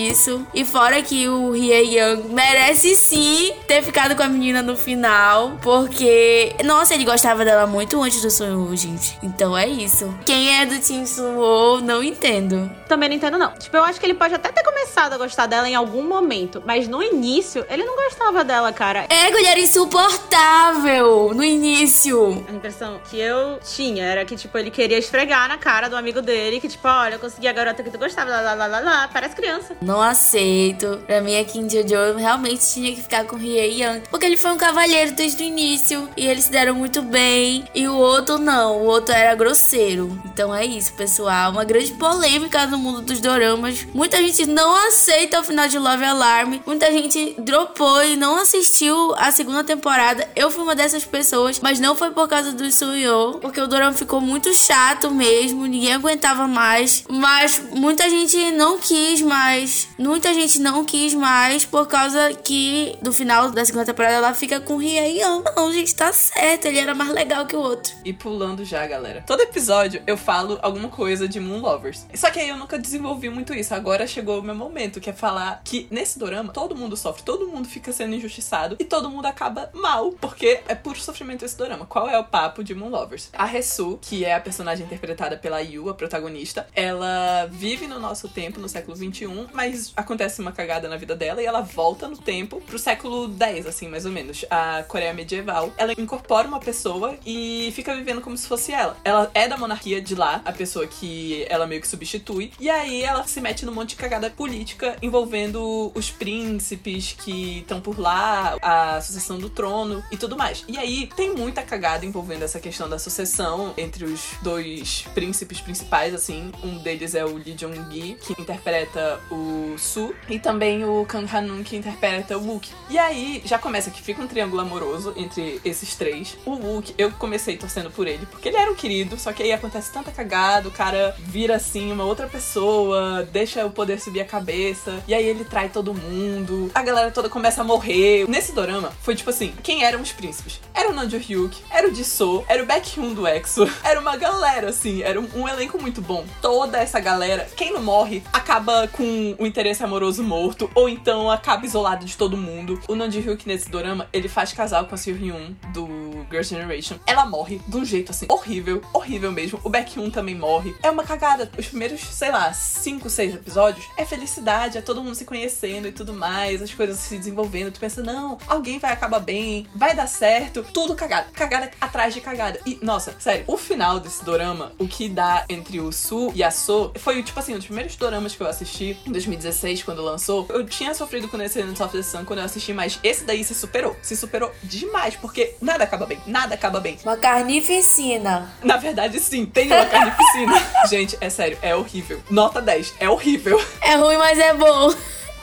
E 0.55 0.65
fora 0.65 1.03
que 1.03 1.29
o 1.29 1.55
Hye 1.55 1.99
Young 1.99 2.29
merece 2.29 2.95
sim 2.95 3.55
ter 3.67 3.83
ficado 3.83 4.15
com 4.17 4.23
a 4.23 4.29
menina 4.29 4.63
no 4.63 4.77
final, 4.77 5.59
porque 5.63 6.55
nossa, 6.65 6.95
ele 6.95 7.05
gostava 7.05 7.45
dela 7.45 7.67
muito 7.67 8.01
antes 8.03 8.23
do 8.23 8.31
Sun 8.31 8.75
gente. 8.77 9.19
Então 9.23 9.57
é 9.57 9.67
isso. 9.67 10.13
Quem 10.25 10.61
é 10.61 10.67
do 10.67 10.79
Team 10.79 11.07
Sun 11.07 11.81
não 11.83 12.03
entendo. 12.03 12.71
Também 12.89 13.09
não 13.09 13.17
entendo, 13.17 13.39
não. 13.39 13.53
Tipo, 13.53 13.77
eu 13.77 13.85
acho 13.85 13.99
que 13.99 14.07
ele 14.07 14.15
pode 14.15 14.35
até 14.35 14.51
ter 14.51 14.63
começado 14.63 15.13
a 15.13 15.19
gostar 15.19 15.47
dela 15.47 15.69
em 15.69 15.75
algum 15.75 16.03
momento, 16.07 16.63
mas 16.67 16.87
no 16.89 17.03
início, 17.03 17.65
ele 17.69 17.85
não 17.85 17.97
gostava 17.97 18.45
dela, 18.45 18.73
cara. 18.73 19.07
É, 19.09 19.29
ele 19.29 19.47
era 19.47 19.61
insuportável 19.61 21.33
no 21.35 21.43
início. 21.43 22.45
A 22.49 22.53
impressão 22.53 23.01
que 23.11 23.19
eu 23.19 23.59
tinha 23.61 24.05
era 24.05 24.25
que, 24.25 24.37
tipo, 24.37 24.57
ele 24.59 24.71
queria 24.71 24.99
esfregar 24.99 25.49
na 25.49 25.59
cara 25.59 25.89
do 25.89 25.97
amigo 25.97 26.21
dele, 26.21 26.61
que, 26.61 26.69
tipo, 26.69 26.87
olha, 26.87 27.15
eu 27.15 27.19
consegui 27.19 27.49
a 27.49 27.53
garota 27.53 27.83
que 27.83 27.91
tu 27.91 27.99
gostava, 27.99 28.31
lá, 28.31 28.41
lá, 28.41 28.55
lá, 28.55 28.67
lá, 28.67 28.81
lá, 28.81 29.11
parece 29.13 29.35
criança. 29.35 29.77
Não 29.83 30.01
aceito. 30.01 31.03
Pra 31.07 31.21
mim, 31.21 31.39
a 31.39 31.45
Kim 31.45 31.69
Jojo 31.69 32.17
realmente 32.17 32.65
tinha 32.73 32.95
que 32.95 33.03
ficar 33.03 33.25
com 33.25 33.37
Hye 33.37 33.83
Young, 33.83 34.03
porque 34.11 34.27
ele 34.27 34.37
foi 34.37 34.53
um 34.53 34.57
cavalheiro 34.57 35.13
desde 35.13 35.43
o 35.43 35.47
início, 35.47 36.09
e 36.17 36.27
eles 36.27 36.45
se 36.45 36.51
deram 36.51 36.75
muito 36.75 37.03
bem, 37.03 37.65
e 37.75 37.89
o 37.89 37.97
outro 37.97 38.39
não, 38.39 38.79
o 38.79 38.85
outro 38.85 39.15
era 39.15 39.35
grosseiro. 39.35 40.21
Então 40.25 40.55
é 40.55 40.65
isso, 40.65 40.93
pessoal. 40.95 41.51
Uma 41.51 41.65
grande 41.65 41.93
polêmica 41.93 42.67
no 42.67 42.79
mundo 42.79 43.03
dos 43.03 43.21
doramas. 43.21 43.87
Muita 43.93 44.19
gente 44.19 44.47
não 44.47 44.75
aceita 44.87 45.41
o 45.41 45.45
final 45.45 45.69
de 45.69 45.79
Love 45.79 46.05
Alarm, 46.05 46.61
muita 46.67 46.91
gente 46.93 47.35
dropou 47.39 48.05
e 48.05 48.17
não 48.17 48.37
assistiu 48.37 49.15
a 49.17 49.31
segunda 49.31 49.65
temporada. 49.65 50.29
Eu 50.37 50.51
fui 50.51 50.63
uma 50.63 50.75
dessas 50.75 51.05
pessoas, 51.05 51.61
mas 51.61 51.81
não 51.81 51.95
foi 51.97 52.11
por 52.11 52.29
causa 52.29 52.53
do 52.53 52.71
Suyo, 52.71 53.39
porque 53.41 53.61
o 53.61 53.67
dorama 53.67 53.93
ficou 53.93 54.21
muito 54.21 54.53
chato 54.55 55.11
mesmo, 55.11 55.67
ninguém 55.67 55.95
aguentava 55.95 56.47
mais. 56.47 57.05
Mas 57.09 57.63
muita 57.73 58.09
gente 58.09 58.51
não 58.53 58.79
quis 58.79 59.21
mais. 59.21 59.72
Muita 59.99 60.33
gente 60.35 60.61
não 60.61 60.85
quis 60.85 61.15
mais 61.15 61.65
por 61.65 61.87
causa 61.87 62.33
que 62.35 62.97
do 63.03 63.13
final 63.13 63.51
da 63.51 63.65
segunda 63.65 63.85
temporada 63.85 64.15
ela 64.15 64.35
fica 64.35 64.61
com 64.61 64.81
Young. 64.81 65.45
Não, 65.57 65.73
gente, 65.73 65.95
tá 65.95 66.13
certo, 66.13 66.67
ele 66.67 66.79
era 66.79 66.95
mais 66.95 67.11
legal 67.11 67.47
que 67.47 67.57
o 67.57 67.61
outro. 67.61 67.93
E 68.05 68.13
pulando 68.13 68.65
já, 68.65 68.87
galera. 68.87 69.23
Todo 69.27 69.41
episódio 69.41 70.03
eu 70.07 70.17
falo 70.17 70.59
alguma 70.63 70.89
coisa 70.89 71.29
de 71.29 71.39
Moon 71.41 71.61
Lovers. 71.61 72.07
Só 72.15 72.31
que 72.31 72.41
aí 72.41 72.49
eu 72.49 72.57
nunca 72.57 72.79
desenvolvi 72.79 73.29
muito 73.29 73.55
isso. 73.55 73.75
Agora 73.75 74.07
chegou 74.07 74.41
o 74.41 74.43
meu 74.43 74.55
momento, 74.55 75.01
que 75.01 75.11
é 75.11 75.13
falar 75.13 75.61
que 75.65 75.87
nesse 75.91 76.19
dorama 76.19 76.53
todo 76.53 76.75
mundo 76.75 76.97
sofre, 76.97 77.23
todo 77.23 77.49
mundo 77.49 77.69
fica 77.69 77.93
sendo 77.93 78.15
injustiçado 78.15 78.77
e 78.79 78.85
todo 78.85 79.11
mundo 79.11 79.27
acaba 79.27 79.71
mal, 79.73 80.13
porque 80.21 80.61
é 80.69 80.75
puro 80.75 81.01
sofrimento 81.01 81.45
esse 81.45 81.57
dorama. 81.57 81.87
Qual 81.87 82.09
é 82.09 82.19
o 82.19 82.25
papo 82.25 82.65
de 82.65 82.75
Moon 82.75 82.89
Lovers? 82.89 83.31
A 83.33 83.45
Resu, 83.45 83.99
que 84.01 84.25
é 84.25 84.35
a 84.35 84.41
personagem 84.41 84.85
interpretada 84.85 85.37
pela 85.37 85.61
Yu, 85.61 85.89
a 85.89 85.95
protagonista, 85.95 86.67
ela 86.75 87.47
vive 87.51 87.87
no 87.87 87.99
nosso 87.99 88.29
tempo, 88.29 88.61
no 88.61 88.69
século 88.69 88.97
21, 88.97 89.49
mas 89.53 89.62
acontece 89.97 90.41
uma 90.41 90.53
cagada 90.53 90.89
na 90.89 90.97
vida 90.97 91.15
dela 91.15 91.43
e 91.43 91.47
ela 91.47 91.61
volta 91.61 92.09
no 92.09 92.17
tempo 92.17 92.61
pro 92.61 92.79
século 92.79 93.29
10, 93.29 93.67
assim, 93.67 93.89
mais 93.89 94.05
ou 94.05 94.13
menos, 94.13 94.45
a 94.51 94.83
Coreia 94.85 95.13
medieval. 95.13 95.73
Ela 95.77 95.93
incorpora 95.93 96.47
uma 96.47 96.61
pessoa 96.61 97.17
e 97.25 97.73
fica 97.75 97.95
vivendo 97.95 98.21
como 98.21 98.37
se 98.37 98.47
fosse 98.47 98.73
ela. 98.73 98.97
Ela 99.05 99.31
é 99.35 99.49
da 99.49 99.57
monarquia 99.57 100.01
de 100.01 100.15
lá, 100.15 100.41
a 100.45 100.53
pessoa 100.53 100.87
que 100.87 101.47
ela 101.49 101.67
meio 101.67 101.81
que 101.81 101.89
substitui, 101.89 102.53
e 102.59 102.69
aí 102.71 103.03
ela 103.03 103.27
se 103.27 103.41
mete 103.41 103.65
num 103.65 103.73
monte 103.73 103.91
de 103.91 103.97
cagada 103.97 104.31
política 104.31 104.97
envolvendo 105.03 105.93
os 105.95 106.11
príncipes 106.11 107.13
que 107.13 107.59
estão 107.59 107.81
por 107.81 107.99
lá, 107.99 108.57
a 108.63 109.01
sucessão 109.01 109.39
do 109.39 109.51
trono 109.51 110.03
e 110.11 110.17
tudo 110.17 110.37
mais. 110.37 110.65
E 110.69 110.79
aí 110.79 111.09
tem 111.17 111.35
muita 111.35 111.63
cagada 111.63 112.05
envolvendo 112.05 112.43
essa 112.43 112.61
questão 112.61 112.89
da 112.89 112.99
sucessão 112.99 113.75
entre 113.77 114.05
os 114.05 114.21
dois 114.43 115.05
príncipes 115.15 115.61
principais, 115.61 116.15
assim. 116.15 116.51
Um 116.63 116.79
deles 116.79 117.15
é 117.15 117.25
o 117.25 117.37
Lee 117.37 117.55
Jong-gi, 117.55 118.17
que 118.21 118.41
interpreta 118.41 119.21
o 119.31 119.52
Su, 119.79 120.15
e 120.29 120.39
também 120.39 120.85
o 120.85 121.05
Kang 121.07 121.29
Han-un, 121.35 121.63
que 121.63 121.77
interpreta 121.77 122.37
o 122.37 122.47
Wook. 122.47 122.71
E 122.91 122.99
aí 122.99 123.43
já 123.45 123.59
começa 123.59 123.91
que 123.91 124.03
fica 124.03 124.23
um 124.23 124.27
triângulo 124.27 124.61
amoroso 124.61 125.13
entre 125.17 125.61
esses 125.65 125.95
três. 125.95 126.37
O 126.45 126.53
Wook, 126.53 126.95
eu 126.99 127.11
comecei 127.13 127.57
torcendo 127.57 127.91
por 127.91 128.07
ele, 128.07 128.27
porque 128.27 128.49
ele 128.49 128.57
era 128.57 128.71
um 128.71 128.75
querido, 128.75 129.19
só 129.19 129.33
que 129.33 129.43
aí 129.43 129.53
acontece 129.53 129.93
tanta 129.93 130.11
cagada, 130.11 130.69
o 130.69 130.73
cara 130.73 131.15
vira 131.19 131.57
assim 131.57 131.91
uma 131.93 132.05
outra 132.05 132.27
pessoa, 132.27 133.29
deixa 133.33 133.65
o 133.65 133.71
poder 133.71 134.01
subir 134.01 134.21
a 134.21 134.25
cabeça, 134.25 135.03
e 135.07 135.15
aí 135.15 135.25
ele 135.25 135.45
trai 135.45 135.69
todo 135.69 135.95
mundo, 135.95 136.71
a 136.75 136.83
galera 136.83 137.11
toda 137.11 137.29
começa 137.29 137.61
a 137.61 137.65
morrer. 137.65 138.29
Nesse 138.29 138.53
dorama, 138.53 138.93
foi 139.03 139.15
tipo 139.15 139.31
assim, 139.31 139.53
quem 139.63 139.85
eram 139.85 140.01
os 140.01 140.13
príncipes? 140.13 140.61
Era 140.75 140.91
o 140.91 140.93
Nanjo 140.93 141.19
Hyuk, 141.19 141.57
era 141.71 141.89
o 141.89 141.95
Jisoo, 141.95 142.45
era 142.49 142.63
o 142.63 142.67
Baekhyun 142.67 143.15
do 143.15 143.27
EXO, 143.27 143.69
era 143.83 144.01
uma 144.01 144.17
galera, 144.17 144.71
assim, 144.71 145.03
era 145.03 145.21
um, 145.21 145.29
um 145.35 145.49
elenco 145.49 145.81
muito 145.81 146.01
bom. 146.01 146.25
Toda 146.41 146.79
essa 146.79 147.01
galera, 147.01 147.49
quem 147.57 147.73
não 147.73 147.83
morre, 147.83 148.23
acaba 148.33 148.89
com 148.89 149.32
o 149.39 149.47
interesse 149.47 149.83
amoroso 149.83 150.23
morto, 150.23 150.71
ou 150.75 150.89
então 150.89 151.31
acaba 151.31 151.65
isolado 151.65 152.05
de 152.05 152.17
todo 152.17 152.37
mundo. 152.37 152.81
O 152.89 152.95
Nanjo 152.95 153.21
Hyuk 153.21 153.47
nesse 153.47 153.71
dorama, 153.71 154.09
ele 154.13 154.29
faz 154.29 154.53
casal 154.53 154.87
com 154.87 154.95
a 154.95 154.99
Seo 154.99 155.17
Hyun 155.17 155.55
do 155.73 155.87
Girls' 156.31 156.51
Generation. 156.51 156.97
Ela 157.07 157.27
morre 157.27 157.61
de 157.67 157.77
um 157.77 157.85
jeito 157.85 158.11
assim, 158.11 158.27
horrível, 158.29 158.83
horrível 158.93 159.33
mesmo. 159.33 159.61
O 159.65 159.71
Baekhyun 159.71 160.11
também 160.11 160.35
morre. 160.35 160.75
É 160.83 160.91
uma 160.91 161.05
cagada. 161.05 161.51
Os 161.59 161.67
primeiros, 161.67 162.01
sei 162.01 162.31
lá, 162.31 162.53
5, 162.53 163.09
6 163.09 163.35
episódios 163.35 163.85
é 163.97 164.05
felicidade, 164.05 164.79
é 164.79 164.83
todo 164.83 165.03
mundo 165.03 165.15
se 165.15 165.25
conhecendo 165.25 165.89
e 165.89 165.93
tudo 165.93 166.13
mais, 166.13 166.63
as 166.63 166.73
coisas 166.73 166.99
se 166.99 167.17
desenvolvendo. 167.19 167.73
Tu 167.73 167.81
pensa, 167.81 168.03
não, 168.03 168.39
alguém 168.47 168.79
vai 168.79 168.93
acabar 168.93 169.21
bem, 169.21 169.67
vai 169.75 169.95
dar 169.95 170.07
certo. 170.07 170.65
Tudo 170.73 170.95
cagada. 170.95 171.29
Cagada 171.33 171.71
atrás 171.81 172.15
de 172.15 172.21
cagada. 172.21 172.61
E, 172.67 172.79
nossa, 172.83 173.15
sério, 173.19 173.45
o 173.47 173.57
final 173.57 174.01
desse 174.01 174.25
dorama, 174.25 174.73
o 174.79 174.87
que 174.87 175.09
dá 175.09 175.45
entre 175.49 175.81
o 175.81 175.93
Su 175.93 176.33
e 176.35 176.43
a 176.43 176.51
So, 176.51 176.93
foi, 176.97 177.23
tipo 177.23 177.39
assim, 177.39 177.55
um 177.55 177.59
dos 177.59 177.67
primeiros 177.67 177.97
doramas 177.97 178.35
que 178.35 178.43
eu 178.43 178.47
assisti 178.47 178.97
em 179.07 179.13
2016, 179.27 179.83
quando 179.83 180.03
lançou. 180.03 180.47
Eu 180.49 180.65
tinha 180.65 180.95
sofrido 180.95 181.29
com 181.29 181.39
Descendants 181.39 181.81
of 181.81 181.97
the 181.97 182.03
Sun 182.03 182.25
quando 182.25 182.39
eu 182.41 182.45
assisti, 182.45 182.73
mas 182.73 183.01
esse 183.03 183.25
daí 183.25 183.43
se 183.43 183.55
superou. 183.55 183.97
Se 184.03 184.17
superou 184.17 184.53
demais, 184.63 185.17
porque 185.17 185.55
nada 185.61 185.85
acaba 185.85 186.07
bem. 186.07 186.21
Nada 186.27 186.43
nada 186.43 186.55
acaba 186.55 186.81
bem. 186.81 186.99
Uma 187.03 187.17
carnificina. 187.17 188.53
Na 188.63 188.77
verdade, 188.77 189.19
sim, 189.21 189.47
tem 189.47 189.67
uma 189.67 189.87
carnificina. 189.87 190.53
Gente, 190.89 191.17
é 191.21 191.31
sério, 191.31 191.59
é 191.63 191.75
horrível. 191.75 192.23
Nota 192.31 192.61
10, 192.61 192.95
é 192.99 193.09
horrível. 193.09 193.63
É 193.81 193.95
ruim, 193.95 194.17
mas 194.17 194.39
é 194.39 194.55
bom. 194.55 194.93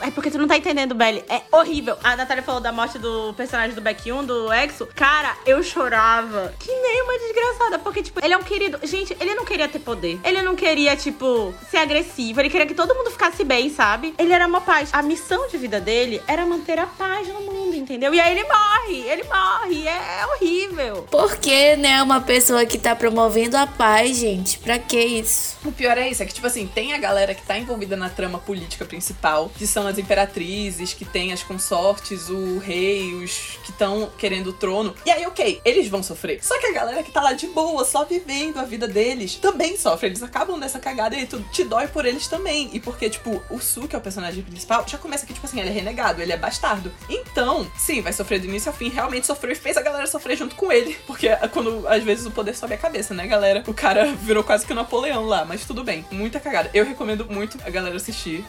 É 0.00 0.10
porque 0.10 0.30
tu 0.30 0.38
não 0.38 0.48
tá 0.48 0.56
entendendo, 0.56 0.94
Belly. 0.94 1.24
É 1.28 1.42
horrível. 1.52 1.96
A 2.02 2.16
Natália 2.16 2.42
falou 2.42 2.60
da 2.60 2.72
morte 2.72 2.98
do 2.98 3.34
personagem 3.34 3.74
do 3.74 3.80
Back 3.80 4.10
1, 4.10 4.24
do 4.24 4.52
Exo. 4.52 4.86
Cara, 4.94 5.36
eu 5.46 5.62
chorava. 5.62 6.52
Que 6.58 6.72
nem 6.72 7.02
uma 7.02 7.18
desgraçada. 7.18 7.78
Porque, 7.78 8.02
tipo, 8.02 8.24
ele 8.24 8.34
é 8.34 8.36
um 8.36 8.42
querido. 8.42 8.78
Gente, 8.82 9.16
ele 9.20 9.34
não 9.34 9.44
queria 9.44 9.68
ter 9.68 9.78
poder. 9.78 10.18
Ele 10.24 10.42
não 10.42 10.56
queria, 10.56 10.96
tipo, 10.96 11.54
ser 11.70 11.78
agressivo. 11.78 12.40
Ele 12.40 12.50
queria 12.50 12.66
que 12.66 12.74
todo 12.74 12.94
mundo 12.94 13.10
ficasse 13.10 13.44
bem, 13.44 13.70
sabe? 13.70 14.14
Ele 14.18 14.32
era 14.32 14.46
uma 14.46 14.60
paz. 14.60 14.90
A 14.92 15.02
missão 15.02 15.48
de 15.48 15.56
vida 15.58 15.80
dele 15.80 16.22
era 16.26 16.44
manter 16.46 16.78
a 16.78 16.86
paz 16.86 17.28
no 17.28 17.40
mundo, 17.40 17.74
entendeu? 17.74 18.14
E 18.14 18.20
aí 18.20 18.32
ele 18.38 18.44
morre. 18.44 19.08
Ele 19.08 19.24
morre. 19.24 19.86
É, 19.86 20.20
é 20.20 20.26
horrível. 20.26 21.02
Por 21.10 21.36
que, 21.36 21.76
né, 21.76 22.02
uma 22.02 22.20
pessoa 22.20 22.64
que 22.64 22.78
tá 22.78 22.94
promovendo 22.94 23.56
a 23.56 23.66
paz, 23.66 24.16
gente? 24.16 24.58
Pra 24.58 24.78
que 24.78 24.98
isso? 24.98 25.56
O 25.64 25.72
pior 25.72 25.98
é 25.98 26.08
isso, 26.08 26.22
é 26.22 26.26
que, 26.26 26.32
tipo 26.32 26.46
assim, 26.46 26.66
tem 26.66 26.94
a 26.94 26.98
galera 26.98 27.34
que 27.34 27.42
tá 27.42 27.58
envolvida 27.58 27.96
na 27.96 28.08
trama 28.08 28.38
política 28.38 28.84
principal, 28.84 29.50
que 29.56 29.66
são 29.66 29.86
as 29.90 29.98
imperatrizes, 29.98 30.94
que 30.94 31.04
tem 31.04 31.32
as 31.32 31.42
consortes, 31.42 32.28
o 32.28 32.58
rei, 32.58 33.14
os 33.14 33.58
que 33.64 33.70
estão 33.70 34.10
querendo 34.18 34.48
o 34.48 34.52
trono. 34.52 34.94
E 35.04 35.10
aí, 35.10 35.26
ok, 35.26 35.60
eles 35.64 35.88
vão 35.88 36.02
sofrer. 36.02 36.42
Só 36.42 36.58
que 36.58 36.66
a 36.66 36.72
galera 36.72 37.02
que 37.02 37.12
tá 37.12 37.20
lá 37.20 37.32
de 37.32 37.46
boa, 37.48 37.84
só 37.84 38.04
vivendo 38.04 38.58
a 38.58 38.64
vida 38.64 38.86
deles, 38.86 39.36
também 39.36 39.76
sofre. 39.76 40.08
Eles 40.08 40.22
acabam 40.22 40.56
nessa 40.56 40.78
cagada 40.78 41.16
e 41.16 41.26
tu 41.26 41.40
te 41.52 41.64
dói 41.64 41.88
por 41.88 42.04
eles 42.04 42.26
também. 42.26 42.70
E 42.72 42.80
porque, 42.80 43.10
tipo, 43.10 43.42
o 43.50 43.58
Su, 43.58 43.86
que 43.88 43.94
é 43.94 43.98
o 43.98 44.02
personagem 44.02 44.42
principal, 44.42 44.84
já 44.86 44.98
começa 44.98 45.26
que, 45.26 45.34
tipo 45.34 45.46
assim, 45.46 45.60
ele 45.60 45.70
é 45.70 45.72
renegado, 45.72 46.22
ele 46.22 46.32
é 46.32 46.36
bastardo. 46.36 46.92
Então, 47.08 47.70
sim, 47.76 48.00
vai 48.00 48.12
sofrer 48.12 48.40
do 48.40 48.46
início 48.46 48.70
ao 48.70 48.76
fim, 48.76 48.88
realmente 48.88 49.26
sofreu 49.26 49.52
e 49.52 49.56
fez 49.56 49.76
a 49.76 49.82
galera 49.82 50.06
sofrer 50.06 50.36
junto 50.36 50.54
com 50.54 50.70
ele. 50.70 50.96
Porque 51.06 51.28
é 51.28 51.48
quando, 51.48 51.86
às 51.88 52.02
vezes, 52.02 52.26
o 52.26 52.30
poder 52.30 52.54
sobe 52.54 52.74
a 52.74 52.78
cabeça, 52.78 53.14
né, 53.14 53.26
galera? 53.26 53.64
O 53.66 53.74
cara 53.74 54.12
virou 54.14 54.44
quase 54.44 54.66
que 54.66 54.72
o 54.72 54.76
Napoleão 54.76 55.24
lá, 55.24 55.44
mas 55.44 55.64
tudo 55.64 55.82
bem. 55.84 56.04
Muita 56.10 56.40
cagada. 56.40 56.70
Eu 56.72 56.84
recomendo 56.84 57.26
muito 57.28 57.58
a 57.64 57.70
galera 57.70 57.96
assistir. 57.96 58.44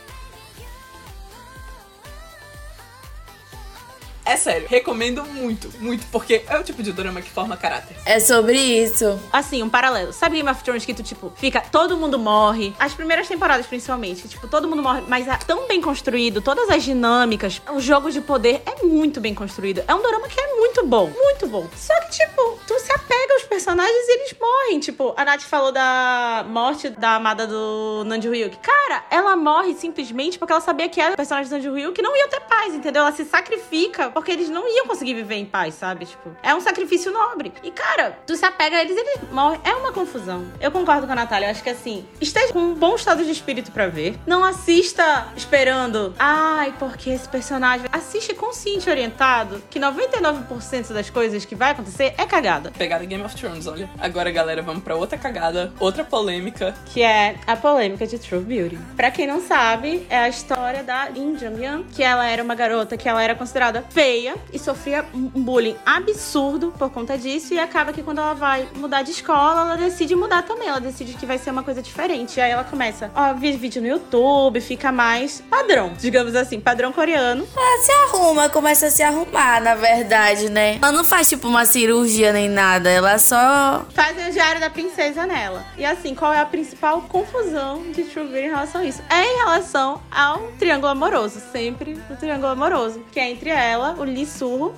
É 4.31 4.37
sério, 4.37 4.65
recomendo 4.69 5.25
muito, 5.25 5.69
muito, 5.79 6.05
porque 6.07 6.41
é 6.47 6.57
o 6.57 6.63
tipo 6.63 6.81
de 6.81 6.93
drama 6.93 7.21
que 7.21 7.29
forma 7.29 7.57
caráter. 7.57 7.97
É 8.05 8.17
sobre 8.17 8.57
isso. 8.57 9.19
Assim, 9.29 9.61
um 9.61 9.67
paralelo. 9.67 10.13
Sabe 10.13 10.37
Game 10.37 10.49
of 10.49 10.63
Thrones 10.63 10.85
que 10.85 10.93
tu, 10.93 11.03
tipo, 11.03 11.33
fica, 11.35 11.59
todo 11.59 11.97
mundo 11.97 12.17
morre. 12.17 12.73
As 12.79 12.93
primeiras 12.93 13.27
temporadas, 13.27 13.65
principalmente. 13.65 14.29
Tipo, 14.29 14.47
todo 14.47 14.69
mundo 14.69 14.81
morre, 14.81 15.01
mas 15.05 15.27
é 15.27 15.35
tão 15.35 15.67
bem 15.67 15.81
construído, 15.81 16.41
todas 16.41 16.69
as 16.69 16.81
dinâmicas, 16.81 17.61
o 17.73 17.81
jogo 17.81 18.09
de 18.09 18.21
poder 18.21 18.61
é 18.65 18.85
muito 18.85 19.19
bem 19.19 19.35
construído. 19.35 19.83
É 19.85 19.93
um 19.93 20.01
drama 20.01 20.29
que 20.29 20.39
é 20.39 20.55
muito 20.55 20.85
bom, 20.85 21.09
muito 21.09 21.47
bom. 21.47 21.67
Só 21.75 21.93
que, 21.99 22.11
tipo, 22.11 22.57
tu 22.65 22.79
se 22.79 22.89
apega 22.93 23.33
aos 23.33 23.43
personagens 23.43 24.07
e 24.07 24.11
eles 24.13 24.35
morrem. 24.39 24.79
Tipo, 24.79 25.13
a 25.17 25.25
Nath 25.25 25.41
falou 25.41 25.73
da 25.73 26.45
morte 26.47 26.87
da 26.89 27.15
amada 27.15 27.45
do 27.45 28.03
Nanji 28.05 28.29
Hyuk. 28.29 28.57
Cara, 28.59 29.03
ela 29.11 29.35
morre 29.35 29.73
simplesmente 29.73 30.39
porque 30.39 30.53
ela 30.53 30.61
sabia 30.61 30.87
que 30.87 31.01
era 31.01 31.15
o 31.15 31.17
personagem 31.17 31.49
do 31.49 31.55
Nanji 31.57 31.67
Hyuk 31.67 31.95
que 31.95 32.01
não 32.01 32.15
ia 32.15 32.29
ter 32.29 32.39
paz, 32.41 32.73
entendeu? 32.73 33.01
Ela 33.01 33.11
se 33.11 33.25
sacrifica 33.25 34.09
porque 34.21 34.31
eles 34.31 34.49
não 34.49 34.67
iam 34.71 34.85
conseguir 34.85 35.15
viver 35.15 35.33
em 35.33 35.45
paz, 35.45 35.73
sabe? 35.73 36.05
Tipo, 36.05 36.29
é 36.43 36.53
um 36.53 36.61
sacrifício 36.61 37.11
nobre. 37.11 37.51
E, 37.63 37.71
cara, 37.71 38.19
tu 38.27 38.35
se 38.35 38.45
apega 38.45 38.77
a 38.77 38.81
eles, 38.83 38.95
eles 38.95 39.19
morrem. 39.31 39.59
É 39.63 39.73
uma 39.73 39.91
confusão. 39.91 40.45
Eu 40.61 40.69
concordo 40.69 41.07
com 41.07 41.13
a 41.13 41.15
Natália. 41.15 41.47
Eu 41.47 41.51
acho 41.51 41.63
que, 41.63 41.71
assim, 41.71 42.05
esteja 42.21 42.53
com 42.53 42.59
um 42.59 42.75
bom 42.75 42.95
estado 42.95 43.25
de 43.25 43.31
espírito 43.31 43.71
pra 43.71 43.87
ver. 43.87 44.19
Não 44.27 44.43
assista 44.43 45.27
esperando, 45.35 46.13
ai, 46.19 46.71
porque 46.77 47.09
esse 47.09 47.27
personagem. 47.27 47.87
Assiste 47.91 48.35
consciente 48.35 48.87
orientado 48.91 49.63
que 49.71 49.79
99% 49.79 50.93
das 50.93 51.09
coisas 51.09 51.43
que 51.43 51.55
vai 51.55 51.71
acontecer 51.71 52.13
é 52.15 52.25
cagada. 52.27 52.69
Pegada 52.77 53.03
Game 53.05 53.23
of 53.23 53.35
Thrones, 53.35 53.65
olha. 53.65 53.89
Agora, 53.99 54.29
galera, 54.29 54.61
vamos 54.61 54.83
pra 54.83 54.95
outra 54.95 55.17
cagada, 55.17 55.73
outra 55.79 56.03
polêmica. 56.03 56.75
Que 56.93 57.01
é 57.01 57.37
a 57.47 57.55
polêmica 57.55 58.05
de 58.05 58.19
True 58.19 58.41
Beauty. 58.41 58.77
Pra 58.95 59.09
quem 59.09 59.25
não 59.25 59.41
sabe, 59.41 60.05
é 60.11 60.19
a 60.19 60.29
história 60.29 60.83
da 60.83 61.05
Lee 61.05 61.35
Jung-yeon, 61.39 61.85
que 61.91 62.03
ela 62.03 62.27
era 62.27 62.43
uma 62.43 62.53
garota 62.53 62.95
que 62.95 63.09
ela 63.09 63.23
era 63.23 63.33
considerada 63.33 63.83
feia 63.89 64.10
e 64.53 64.59
sofria 64.59 65.05
um 65.13 65.29
bullying 65.41 65.75
absurdo 65.85 66.73
por 66.77 66.89
conta 66.89 67.17
disso. 67.17 67.53
E 67.53 67.59
acaba 67.59 67.93
que 67.93 68.03
quando 68.03 68.19
ela 68.19 68.33
vai 68.33 68.67
mudar 68.75 69.01
de 69.01 69.11
escola, 69.11 69.61
ela 69.61 69.75
decide 69.75 70.15
mudar 70.15 70.43
também. 70.43 70.67
Ela 70.67 70.81
decide 70.81 71.13
que 71.13 71.25
vai 71.25 71.37
ser 71.37 71.51
uma 71.51 71.63
coisa 71.63 71.81
diferente. 71.81 72.37
E 72.37 72.41
aí 72.41 72.51
ela 72.51 72.63
começa 72.63 73.11
a 73.15 73.33
ver 73.33 73.57
vídeo 73.57 73.81
no 73.81 73.87
YouTube, 73.87 74.59
fica 74.61 74.91
mais 74.91 75.41
padrão, 75.49 75.93
digamos 75.99 76.35
assim, 76.35 76.59
padrão 76.59 76.91
coreano. 76.91 77.47
Ela 77.55 77.83
se 77.83 77.91
arruma, 77.91 78.49
começa 78.49 78.87
a 78.87 78.91
se 78.91 79.03
arrumar, 79.03 79.61
na 79.61 79.75
verdade, 79.75 80.49
né? 80.49 80.77
Ela 80.81 80.91
não 80.91 81.03
faz 81.03 81.29
tipo 81.29 81.47
uma 81.47 81.65
cirurgia 81.65 82.33
nem 82.33 82.49
nada, 82.49 82.89
ela 82.89 83.17
só. 83.17 83.85
Fazem 83.93 84.29
o 84.29 84.31
diário 84.31 84.59
da 84.59 84.69
princesa 84.69 85.25
nela. 85.25 85.65
E 85.77 85.85
assim, 85.85 86.13
qual 86.15 86.33
é 86.33 86.39
a 86.39 86.45
principal 86.45 87.01
confusão 87.03 87.83
de 87.91 88.03
True 88.03 88.27
em 88.37 88.49
relação 88.49 88.81
a 88.81 88.85
isso? 88.85 89.01
É 89.09 89.23
em 89.23 89.37
relação 89.37 90.01
ao 90.11 90.39
triângulo 90.59 90.91
amoroso. 90.91 91.41
Sempre 91.51 91.99
o 92.09 92.15
triângulo 92.15 92.51
amoroso. 92.51 93.01
Que 93.11 93.19
é 93.19 93.29
entre 93.29 93.49
ela, 93.49 93.90
o 93.97 94.03
Lee 94.03 94.27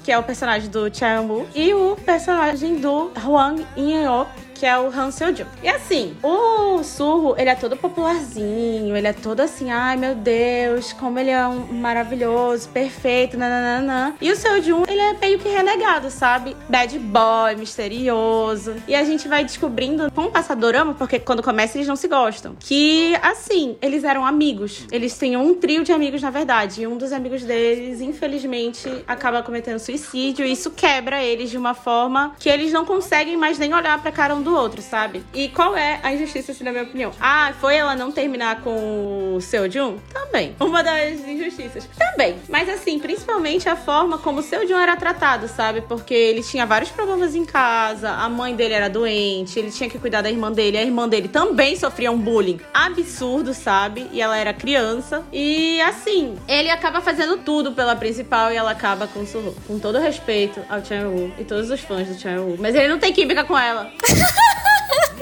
que 0.04 0.12
é 0.12 0.18
o 0.18 0.24
personagem 0.24 0.70
do 0.70 0.94
Chae-woo, 0.94 1.48
e 1.56 1.74
o 1.74 1.96
personagem 1.96 2.76
do 2.78 3.12
Hwang 3.26 3.66
In-yeop, 3.76 4.30
que 4.64 4.68
é 4.68 4.80
o 4.80 4.88
Han 4.88 5.12
Seo-joon. 5.12 5.46
E 5.62 5.68
assim, 5.68 6.16
o 6.24 6.82
Surro, 6.84 7.36
ele 7.38 7.50
é 7.50 7.56
todo 7.56 7.76
popularzinho, 7.76 8.96
ele 8.96 9.08
é 9.08 9.12
todo 9.12 9.42
assim, 9.42 9.70
ai 9.70 9.98
meu 9.98 10.16
Deus, 10.16 10.94
como 10.94 11.20
ele 11.20 11.32
é 11.32 11.46
um 11.46 11.66
maravilhoso, 11.74 12.70
perfeito, 12.70 13.38
nananana. 13.38 14.16
E 14.22 14.32
o 14.32 14.36
Seo-joon, 14.38 14.86
ele 14.88 15.02
é 15.02 15.12
meio 15.20 15.38
que 15.38 15.50
renegado, 15.50 16.10
sabe? 16.10 16.56
Bad 16.70 16.98
boy, 16.98 17.58
misterioso. 17.58 18.76
E 18.88 18.96
a 18.96 19.04
gente 19.04 19.28
vai 19.28 19.44
descobrindo 19.44 20.10
com 20.14 20.22
o 20.22 20.32
passadorama, 20.32 20.94
porque 20.94 21.20
quando 21.20 21.44
começa 21.44 21.78
eles 21.78 21.88
não 21.90 21.98
se 21.98 22.08
gostam, 22.08 22.56
que 22.58 23.18
assim, 23.22 23.76
eles 23.82 24.06
eram 24.06 24.26
amigos. 24.26 24.88
Eles 24.94 25.20
tinham 25.20 25.46
um 25.46 25.56
trio 25.56 25.84
de 25.84 25.92
amigos, 25.92 26.22
na 26.22 26.30
verdade, 26.30 26.84
e 26.84 26.88
um 26.88 26.96
dos 26.96 27.12
amigos 27.12 27.44
deles, 27.44 28.00
infelizmente, 28.00 28.90
acaba 29.06 29.44
cometendo 29.44 29.78
suicídio, 29.78 30.46
e 30.46 30.54
isso 30.54 30.72
quebra 30.72 31.22
eles 31.22 31.50
de 31.50 31.58
uma 31.58 31.74
forma 31.74 32.34
que 32.40 32.48
eles 32.48 32.72
não 32.72 32.86
conseguem 32.86 33.36
mais 33.36 33.60
nem 33.60 33.74
olhar 33.74 34.02
pra 34.02 34.10
cara 34.10 34.34
um 34.34 34.42
do 34.42 34.53
outro, 34.54 34.82
sabe? 34.82 35.24
E 35.34 35.50
qual 35.50 35.76
é 35.76 36.00
a 36.04 36.14
injustiça, 36.14 36.52
assim, 36.52 36.64
na 36.64 36.72
minha 36.72 36.84
opinião? 36.84 37.12
Ah, 37.20 37.54
foi 37.60 37.76
ela 37.76 37.96
não 37.96 38.12
terminar 38.12 38.62
com 38.62 39.36
o 39.36 39.42
seu 39.42 39.70
Jun? 39.70 39.98
Também. 40.12 40.56
Uma 40.60 40.84
das 40.84 41.20
injustiças. 41.28 41.90
Também. 41.98 42.36
Mas 42.50 42.70
assim, 42.70 43.00
principalmente 43.00 43.68
a 43.68 43.76
forma 43.76 44.18
como 44.18 44.40
o 44.40 44.44
seu 44.44 44.68
Jun 44.68 44.78
era 44.78 44.96
tratado, 44.96 45.48
sabe? 45.48 45.82
Porque 45.82 46.14
ele 46.14 46.44
tinha 46.44 46.66
vários 46.66 46.92
problemas 46.92 47.36
em 47.36 47.46
casa, 47.46 48.12
a 48.12 48.30
mãe 48.30 48.56
dele 48.56 48.74
era 48.74 48.90
doente, 48.90 49.60
ele 49.60 49.72
tinha 49.72 49.90
que 49.90 50.00
cuidar 50.00 50.22
da 50.22 50.30
irmã 50.30 50.52
dele, 50.52 50.78
a 50.78 50.84
irmã 50.84 51.08
dele 51.08 51.28
também 51.28 51.76
sofria 51.76 52.12
um 52.12 52.18
bullying 52.18 52.60
absurdo, 52.74 53.54
sabe? 53.54 54.08
E 54.12 54.22
ela 54.22 54.38
era 54.38 54.54
criança. 54.54 55.24
E 55.32 55.82
assim, 55.82 56.36
ele 56.48 56.70
acaba 56.70 57.02
fazendo 57.02 57.38
tudo 57.38 57.72
pela 57.72 57.96
principal 57.96 58.52
e 58.52 58.56
ela 58.56 58.72
acaba 58.72 59.08
com 59.08 59.22
o. 59.22 59.54
Com 59.68 59.80
todo 59.80 60.00
respeito 60.00 60.62
ao 60.70 60.84
Chan 60.84 61.08
Woo 61.08 61.32
e 61.40 61.44
todos 61.44 61.70
os 61.70 61.80
fãs 61.80 62.08
do 62.08 62.20
Chan 62.20 62.42
Woo. 62.42 62.58
Mas 62.60 62.76
ele 62.76 62.88
não 62.88 63.00
tem 63.00 63.14
química 63.14 63.44
com 63.44 63.58
ela. 63.58 63.92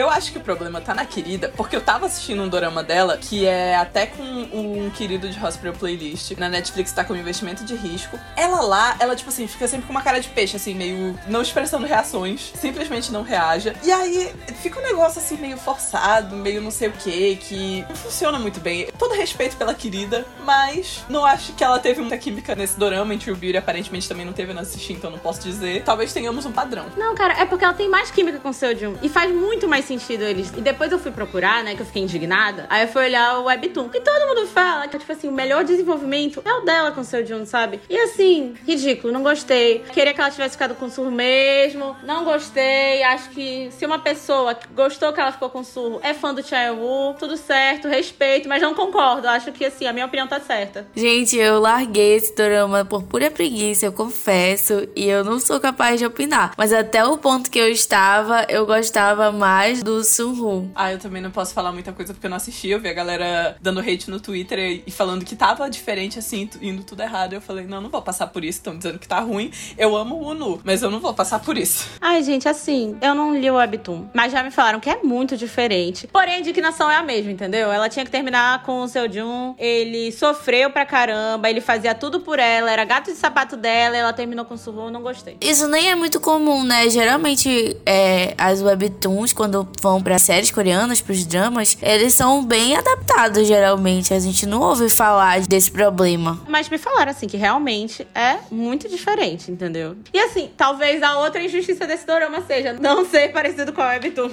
Eu 0.00 0.08
acho 0.08 0.32
que 0.32 0.38
o 0.38 0.40
problema 0.40 0.80
tá 0.80 0.94
na 0.94 1.04
querida, 1.04 1.52
porque 1.54 1.76
eu 1.76 1.80
tava 1.82 2.06
assistindo 2.06 2.42
um 2.42 2.48
dorama 2.48 2.82
dela, 2.82 3.18
que 3.18 3.44
é 3.44 3.76
até 3.76 4.06
com 4.06 4.22
um 4.22 4.88
querido 4.88 5.28
de 5.28 5.38
Hospital 5.44 5.74
Playlist. 5.74 6.30
Na 6.38 6.48
Netflix 6.48 6.90
tá 6.90 7.04
com 7.04 7.14
investimento 7.14 7.66
de 7.66 7.74
risco. 7.74 8.18
Ela 8.34 8.62
lá, 8.62 8.96
ela, 8.98 9.14
tipo 9.14 9.28
assim, 9.28 9.46
fica 9.46 9.68
sempre 9.68 9.86
com 9.86 9.92
uma 9.92 10.00
cara 10.00 10.18
de 10.18 10.30
peixe, 10.30 10.56
assim, 10.56 10.74
meio 10.74 11.18
não 11.26 11.42
expressando 11.42 11.86
reações, 11.86 12.50
simplesmente 12.54 13.12
não 13.12 13.22
reaja. 13.22 13.76
E 13.82 13.92
aí 13.92 14.34
fica 14.62 14.80
um 14.80 14.82
negócio 14.82 15.20
assim, 15.20 15.36
meio 15.36 15.58
forçado, 15.58 16.34
meio 16.34 16.62
não 16.62 16.70
sei 16.70 16.88
o 16.88 16.92
que, 16.92 17.36
que 17.36 17.84
não 17.86 17.94
funciona 17.94 18.38
muito 18.38 18.58
bem. 18.58 18.88
Todo 18.98 19.12
respeito 19.12 19.54
pela 19.58 19.74
querida, 19.74 20.26
mas 20.46 21.04
não 21.10 21.26
acho 21.26 21.52
que 21.52 21.62
ela 21.62 21.78
teve 21.78 22.00
muita 22.00 22.16
química 22.16 22.54
nesse 22.54 22.78
dorama. 22.78 23.12
Em 23.12 23.18
True 23.18 23.36
Beauty, 23.36 23.58
aparentemente 23.58 24.08
também 24.08 24.24
não 24.24 24.32
teve, 24.32 24.52
eu 24.52 24.54
não 24.54 24.62
assisti, 24.62 24.94
então 24.94 25.10
não 25.10 25.18
posso 25.18 25.42
dizer. 25.42 25.84
Talvez 25.84 26.10
tenhamos 26.10 26.46
um 26.46 26.52
padrão. 26.52 26.86
Não, 26.96 27.14
cara, 27.14 27.34
é 27.34 27.44
porque 27.44 27.66
ela 27.66 27.74
tem 27.74 27.86
mais 27.86 28.10
química 28.10 28.38
com 28.38 28.48
o 28.48 28.54
Seo-jun. 28.54 28.96
E 29.02 29.08
faz 29.10 29.30
muito 29.30 29.68
mais 29.68 29.89
sentido 29.90 30.22
eles. 30.22 30.52
E 30.56 30.60
depois 30.60 30.92
eu 30.92 30.98
fui 30.98 31.10
procurar, 31.10 31.64
né, 31.64 31.74
que 31.74 31.82
eu 31.82 31.86
fiquei 31.86 32.02
indignada. 32.02 32.66
Aí 32.68 32.82
eu 32.82 32.88
fui 32.88 33.04
olhar 33.04 33.38
o 33.38 33.44
Webtoon. 33.44 33.90
E 33.92 34.00
todo 34.00 34.26
mundo 34.28 34.46
fala 34.46 34.86
que, 34.86 34.98
tipo 34.98 35.12
assim, 35.12 35.28
o 35.28 35.32
melhor 35.32 35.64
desenvolvimento 35.64 36.42
é 36.44 36.52
o 36.52 36.60
dela 36.60 36.92
com 36.92 37.00
o 37.00 37.04
Seo-jun, 37.04 37.44
sabe? 37.44 37.80
E 37.88 37.96
assim, 37.98 38.54
ridículo, 38.66 39.12
não 39.12 39.22
gostei. 39.22 39.80
Queria 39.92 40.14
que 40.14 40.20
ela 40.20 40.30
tivesse 40.30 40.52
ficado 40.52 40.74
com 40.74 40.88
Surro 40.88 41.10
mesmo. 41.10 41.96
Não 42.04 42.24
gostei. 42.24 43.02
Acho 43.02 43.30
que 43.30 43.70
se 43.72 43.84
uma 43.84 43.98
pessoa 43.98 44.54
que 44.54 44.68
gostou 44.68 45.12
que 45.12 45.20
ela 45.20 45.32
ficou 45.32 45.50
com 45.50 45.64
Surro 45.64 46.00
é 46.02 46.14
fã 46.14 46.32
do 46.32 46.42
Chae-woo, 46.42 47.14
tudo 47.14 47.36
certo, 47.36 47.88
respeito, 47.88 48.48
mas 48.48 48.62
não 48.62 48.74
concordo. 48.74 49.28
Acho 49.28 49.52
que, 49.52 49.64
assim, 49.64 49.86
a 49.86 49.92
minha 49.92 50.06
opinião 50.06 50.26
tá 50.26 50.40
certa. 50.40 50.86
Gente, 50.94 51.36
eu 51.36 51.60
larguei 51.60 52.14
esse 52.14 52.34
drama 52.34 52.84
por 52.84 53.02
pura 53.02 53.30
preguiça, 53.30 53.86
eu 53.86 53.92
confesso, 53.92 54.88
e 54.94 55.08
eu 55.08 55.24
não 55.24 55.38
sou 55.38 55.60
capaz 55.60 55.98
de 55.98 56.06
opinar. 56.06 56.52
Mas 56.56 56.72
até 56.72 57.04
o 57.04 57.16
ponto 57.16 57.50
que 57.50 57.58
eu 57.58 57.68
estava, 57.68 58.46
eu 58.48 58.66
gostava 58.66 59.30
mais 59.32 59.69
mais 59.70 59.82
do 59.84 60.02
Sunwoo. 60.02 60.68
Ah, 60.74 60.92
eu 60.92 60.98
também 60.98 61.22
não 61.22 61.30
posso 61.30 61.54
falar 61.54 61.70
muita 61.70 61.92
coisa 61.92 62.12
porque 62.12 62.26
eu 62.26 62.30
não 62.30 62.36
assisti. 62.36 62.68
Eu 62.68 62.80
vi 62.80 62.88
a 62.88 62.92
galera 62.92 63.56
dando 63.60 63.78
hate 63.78 64.10
no 64.10 64.18
Twitter 64.18 64.82
e 64.84 64.90
falando 64.90 65.24
que 65.24 65.36
tava 65.36 65.70
diferente 65.70 66.18
assim, 66.18 66.48
indo 66.60 66.82
tudo 66.82 67.02
errado. 67.02 67.34
Eu 67.34 67.40
falei, 67.40 67.66
não, 67.66 67.80
não 67.80 67.88
vou 67.88 68.02
passar 68.02 68.26
por 68.26 68.44
isso. 68.44 68.58
Estão 68.58 68.76
dizendo 68.76 68.98
que 68.98 69.06
tá 69.06 69.20
ruim. 69.20 69.52
Eu 69.78 69.96
amo 69.96 70.16
o 70.16 70.30
Unu, 70.30 70.60
mas 70.64 70.82
eu 70.82 70.90
não 70.90 70.98
vou 70.98 71.14
passar 71.14 71.38
por 71.38 71.56
isso. 71.56 71.86
Ai, 72.00 72.20
gente, 72.24 72.48
assim, 72.48 72.96
eu 73.00 73.14
não 73.14 73.36
li 73.36 73.48
o 73.48 73.54
Webtoon, 73.54 74.08
mas 74.12 74.32
já 74.32 74.42
me 74.42 74.50
falaram 74.50 74.80
que 74.80 74.90
é 74.90 75.00
muito 75.04 75.36
diferente. 75.36 76.08
Porém, 76.08 76.34
a 76.34 76.38
indignação 76.40 76.90
é 76.90 76.96
a 76.96 77.02
mesma, 77.02 77.30
entendeu? 77.30 77.70
Ela 77.70 77.88
tinha 77.88 78.04
que 78.04 78.10
terminar 78.10 78.64
com 78.64 78.80
o 78.80 78.88
seu 78.88 79.10
Jun. 79.10 79.54
Ele 79.56 80.10
sofreu 80.10 80.70
pra 80.70 80.84
caramba, 80.84 81.48
ele 81.48 81.60
fazia 81.60 81.94
tudo 81.94 82.20
por 82.20 82.40
ela, 82.40 82.72
era 82.72 82.84
gato 82.84 83.12
de 83.12 83.16
sapato 83.16 83.56
dela, 83.56 83.96
ela 83.96 84.12
terminou 84.12 84.44
com 84.44 84.54
o 84.54 84.58
Suho, 84.58 84.90
não 84.90 85.00
gostei. 85.00 85.36
Isso 85.40 85.68
nem 85.68 85.90
é 85.90 85.94
muito 85.94 86.18
comum, 86.18 86.64
né? 86.64 86.88
Geralmente, 86.90 87.76
é, 87.86 88.34
as 88.36 88.60
webtoons, 88.60 89.32
quando 89.32 89.59
vão 89.80 90.02
pra 90.02 90.18
séries 90.18 90.50
coreanas, 90.50 91.00
pros 91.00 91.24
dramas, 91.24 91.76
eles 91.80 92.14
são 92.14 92.44
bem 92.44 92.76
adaptados, 92.76 93.46
geralmente. 93.46 94.14
A 94.14 94.18
gente 94.18 94.46
não 94.46 94.60
ouve 94.60 94.88
falar 94.88 95.40
desse 95.40 95.70
problema. 95.70 96.40
Mas 96.48 96.68
me 96.68 96.78
falaram, 96.78 97.10
assim, 97.10 97.26
que 97.26 97.36
realmente 97.36 98.06
é 98.14 98.38
muito 98.50 98.88
diferente, 98.88 99.50
entendeu? 99.50 99.96
E 100.12 100.18
assim, 100.18 100.50
talvez 100.56 101.02
a 101.02 101.18
outra 101.18 101.42
injustiça 101.42 101.86
desse 101.86 102.06
dorama 102.06 102.42
seja 102.46 102.72
não 102.74 103.04
ser 103.04 103.32
parecido 103.32 103.72
com 103.72 103.80
a 103.80 103.88
Webtoon. 103.88 104.30